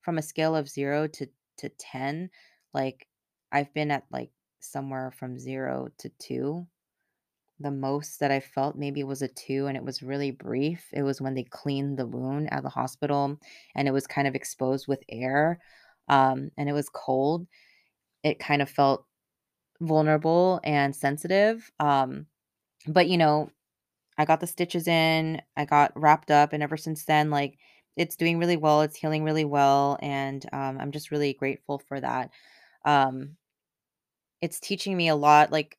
from 0.03 0.19
a 0.19 0.23
scale 0.23 0.57
of 0.57 0.69
0 0.71 1.09
to 1.09 1.29
to 1.59 1.69
10, 1.71 2.31
like, 2.75 3.09
I've 3.53 3.73
been 3.75 3.91
at, 3.93 4.07
like, 4.13 4.33
somewhere 4.61 5.13
from 5.13 5.39
0 5.39 5.89
to 5.99 6.09
2. 6.21 6.69
The 7.61 7.71
most 7.71 8.21
that 8.21 8.31
I 8.33 8.41
felt 8.41 8.77
maybe 8.77 9.05
was 9.05 9.23
a 9.23 9.29
2, 9.29 9.67
and 9.69 9.77
it 9.77 9.85
was 9.85 10.03
really 10.03 10.31
brief. 10.33 10.89
It 10.93 11.03
was 11.05 11.21
when 11.23 11.35
they 11.35 11.45
cleaned 11.45 11.99
the 11.99 12.07
wound 12.07 12.53
at 12.53 12.63
the 12.65 12.69
hospital, 12.71 13.39
and 13.77 13.89
it 13.89 13.93
was 13.93 14.07
kind 14.09 14.27
of 14.29 14.35
exposed 14.35 14.89
with 14.89 15.05
air, 15.09 15.61
um, 16.09 16.51
and 16.59 16.69
it 16.69 16.73
was 16.75 16.89
cold. 16.91 17.47
It 18.25 18.39
kind 18.41 18.63
of 18.63 18.71
felt 18.71 19.07
vulnerable 19.87 20.61
and 20.65 20.95
sensitive. 20.95 21.71
Um, 21.81 22.27
but 22.89 23.09
you 23.09 23.19
know, 23.19 23.51
I 24.19 24.25
got 24.27 24.41
the 24.41 24.47
stitches 24.47 24.89
in, 24.89 25.43
I 25.57 25.65
got 25.67 25.93
wrapped 25.97 26.31
up, 26.31 26.53
and 26.53 26.63
ever 26.63 26.77
since 26.77 27.05
then, 27.07 27.31
like 27.31 27.59
it's 27.97 28.17
doing 28.17 28.39
really 28.39 28.57
well. 28.57 28.83
It's 28.83 28.97
healing 28.97 29.25
really 29.25 29.45
well, 29.45 29.99
and 30.03 30.45
um, 30.53 30.79
I'm 30.81 30.93
just 30.93 31.11
really 31.11 31.35
grateful 31.35 31.81
for 31.81 32.01
that. 32.01 32.31
Um, 32.85 33.37
it's 34.41 34.61
teaching 34.61 34.97
me 34.97 35.09
a 35.09 35.17
lot. 35.17 35.53
Like 35.53 35.79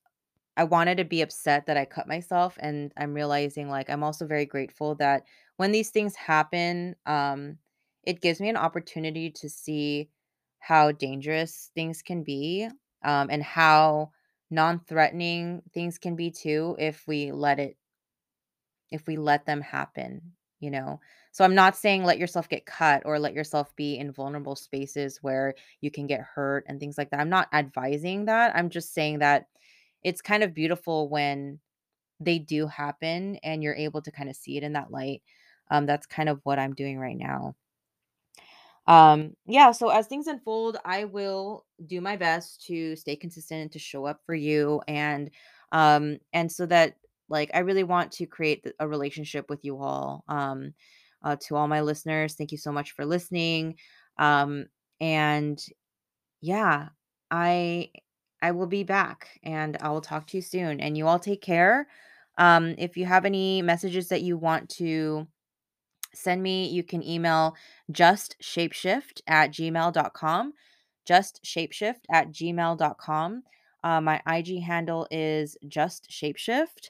I 0.58 0.64
wanted 0.66 0.98
to 0.98 1.06
be 1.06 1.22
upset 1.22 1.66
that 1.68 1.78
I 1.78 1.86
cut 1.86 2.08
myself, 2.08 2.58
and 2.62 2.94
I'm 2.98 3.14
realizing 3.14 3.70
like 3.70 3.90
I'm 3.90 4.04
also 4.04 4.26
very 4.28 4.46
grateful 4.46 4.96
that 4.96 5.24
when 5.58 5.72
these 5.72 5.92
things 5.92 6.16
happen, 6.16 6.96
um, 7.06 7.58
it 8.06 8.22
gives 8.22 8.40
me 8.42 8.50
an 8.50 8.58
opportunity 8.58 9.32
to 9.32 9.50
see 9.50 10.10
how 10.60 10.92
dangerous 10.92 11.72
things 11.76 12.02
can 12.02 12.24
be, 12.24 12.70
um, 13.06 13.30
and 13.32 13.44
how 13.44 14.12
non-threatening 14.52 15.62
things 15.74 15.98
can 15.98 16.16
be 16.16 16.32
too 16.32 16.76
if 16.80 17.04
we 17.08 17.32
let 17.32 17.60
it 17.60 17.78
if 18.92 19.08
we 19.08 19.18
let 19.18 19.46
them 19.46 19.62
happen, 19.62 20.22
you 20.60 20.70
know? 20.72 21.00
So 21.32 21.44
I'm 21.44 21.56
not 21.56 21.76
saying 21.76 22.04
let 22.04 22.20
yourself 22.20 22.48
get 22.48 22.66
cut 22.66 23.04
or 23.06 23.20
let 23.20 23.34
yourself 23.34 23.76
be 23.76 23.98
in 23.98 24.12
vulnerable 24.12 24.56
spaces 24.56 25.20
where 25.22 25.56
you 25.82 25.92
can 25.92 26.08
get 26.08 26.22
hurt 26.22 26.66
and 26.68 26.80
things 26.80 26.98
like 26.98 27.10
that. 27.10 27.20
I'm 27.20 27.30
not 27.30 27.50
advising 27.52 28.26
that. 28.26 28.56
I'm 28.56 28.70
just 28.70 28.94
saying 28.94 29.20
that 29.20 29.48
it's 30.04 30.22
kind 30.22 30.44
of 30.44 30.54
beautiful 30.54 31.10
when 31.10 31.60
they 32.20 32.40
do 32.40 32.68
happen 32.68 33.38
and 33.44 33.62
you're 33.64 33.76
able 33.76 34.02
to 34.04 34.12
kind 34.12 34.30
of 34.30 34.36
see 34.36 34.56
it 34.56 34.64
in 34.64 34.74
that 34.74 34.92
light. 34.92 35.22
Um, 35.70 35.86
that's 35.86 36.06
kind 36.06 36.30
of 36.30 36.40
what 36.44 36.60
I'm 36.60 36.74
doing 36.74 37.00
right 37.00 37.18
now. 37.18 37.56
Um, 38.88 39.36
yeah, 39.46 39.72
so 39.72 39.90
as 39.90 40.08
things 40.08 40.28
unfold, 40.28 40.78
I 40.86 41.06
will 41.06 41.66
do 41.86 42.02
my 42.02 42.16
best 42.18 42.66
to 42.68 42.96
stay 42.96 43.16
consistent, 43.16 43.62
and 43.62 43.72
to 43.74 43.80
show 43.80 44.06
up 44.06 44.22
for 44.26 44.36
you 44.36 44.82
and 44.88 45.30
um 45.72 46.18
and 46.34 46.52
so 46.52 46.66
that 46.68 46.96
like 47.28 47.50
I 47.54 47.60
really 47.60 47.84
want 47.84 48.12
to 48.14 48.28
create 48.28 48.66
a 48.80 48.88
relationship 48.88 49.50
with 49.50 49.64
you 49.66 49.78
all. 49.80 50.24
Um 50.28 50.74
Uh, 51.24 51.36
to 51.48 51.56
all 51.56 51.68
my 51.68 51.82
listeners, 51.82 52.36
thank 52.36 52.52
you 52.52 52.58
so 52.60 52.72
much 52.72 52.92
for 52.92 53.04
listening. 53.06 53.76
Um, 54.20 54.66
and 55.02 55.58
yeah, 56.42 56.90
I 57.32 57.92
I 58.42 58.52
will 58.52 58.68
be 58.68 58.84
back 58.84 59.40
and 59.44 59.78
I 59.82 59.90
will 59.90 60.02
talk 60.02 60.28
to 60.28 60.38
you 60.38 60.42
soon. 60.42 60.80
And 60.82 60.98
you 60.98 61.08
all 61.08 61.20
take 61.20 61.42
care. 61.42 61.88
Um, 62.38 62.76
if 62.78 62.98
you 62.98 63.06
have 63.06 63.26
any 63.26 63.62
messages 63.62 64.10
that 64.10 64.22
you 64.24 64.38
want 64.38 64.70
to 64.72 65.28
send 66.16 66.42
me, 66.42 66.68
you 66.68 66.84
can 66.84 67.04
email 67.04 67.56
justshapeshift 67.92 69.22
at 69.28 69.52
gmail.com. 69.52 70.54
Justshapeshift 71.08 72.02
at 72.12 72.32
gmail.com. 72.32 73.44
Uh, 73.84 74.02
my 74.02 74.22
IG 74.28 74.64
handle 74.64 75.08
is 75.12 75.56
just 75.68 76.10
shapeshift. 76.10 76.90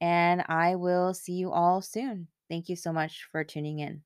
And 0.00 0.44
I 0.48 0.76
will 0.76 1.14
see 1.14 1.32
you 1.32 1.50
all 1.50 1.80
soon. 1.80 2.28
Thank 2.48 2.68
you 2.68 2.76
so 2.76 2.92
much 2.92 3.26
for 3.32 3.42
tuning 3.42 3.80
in. 3.80 4.02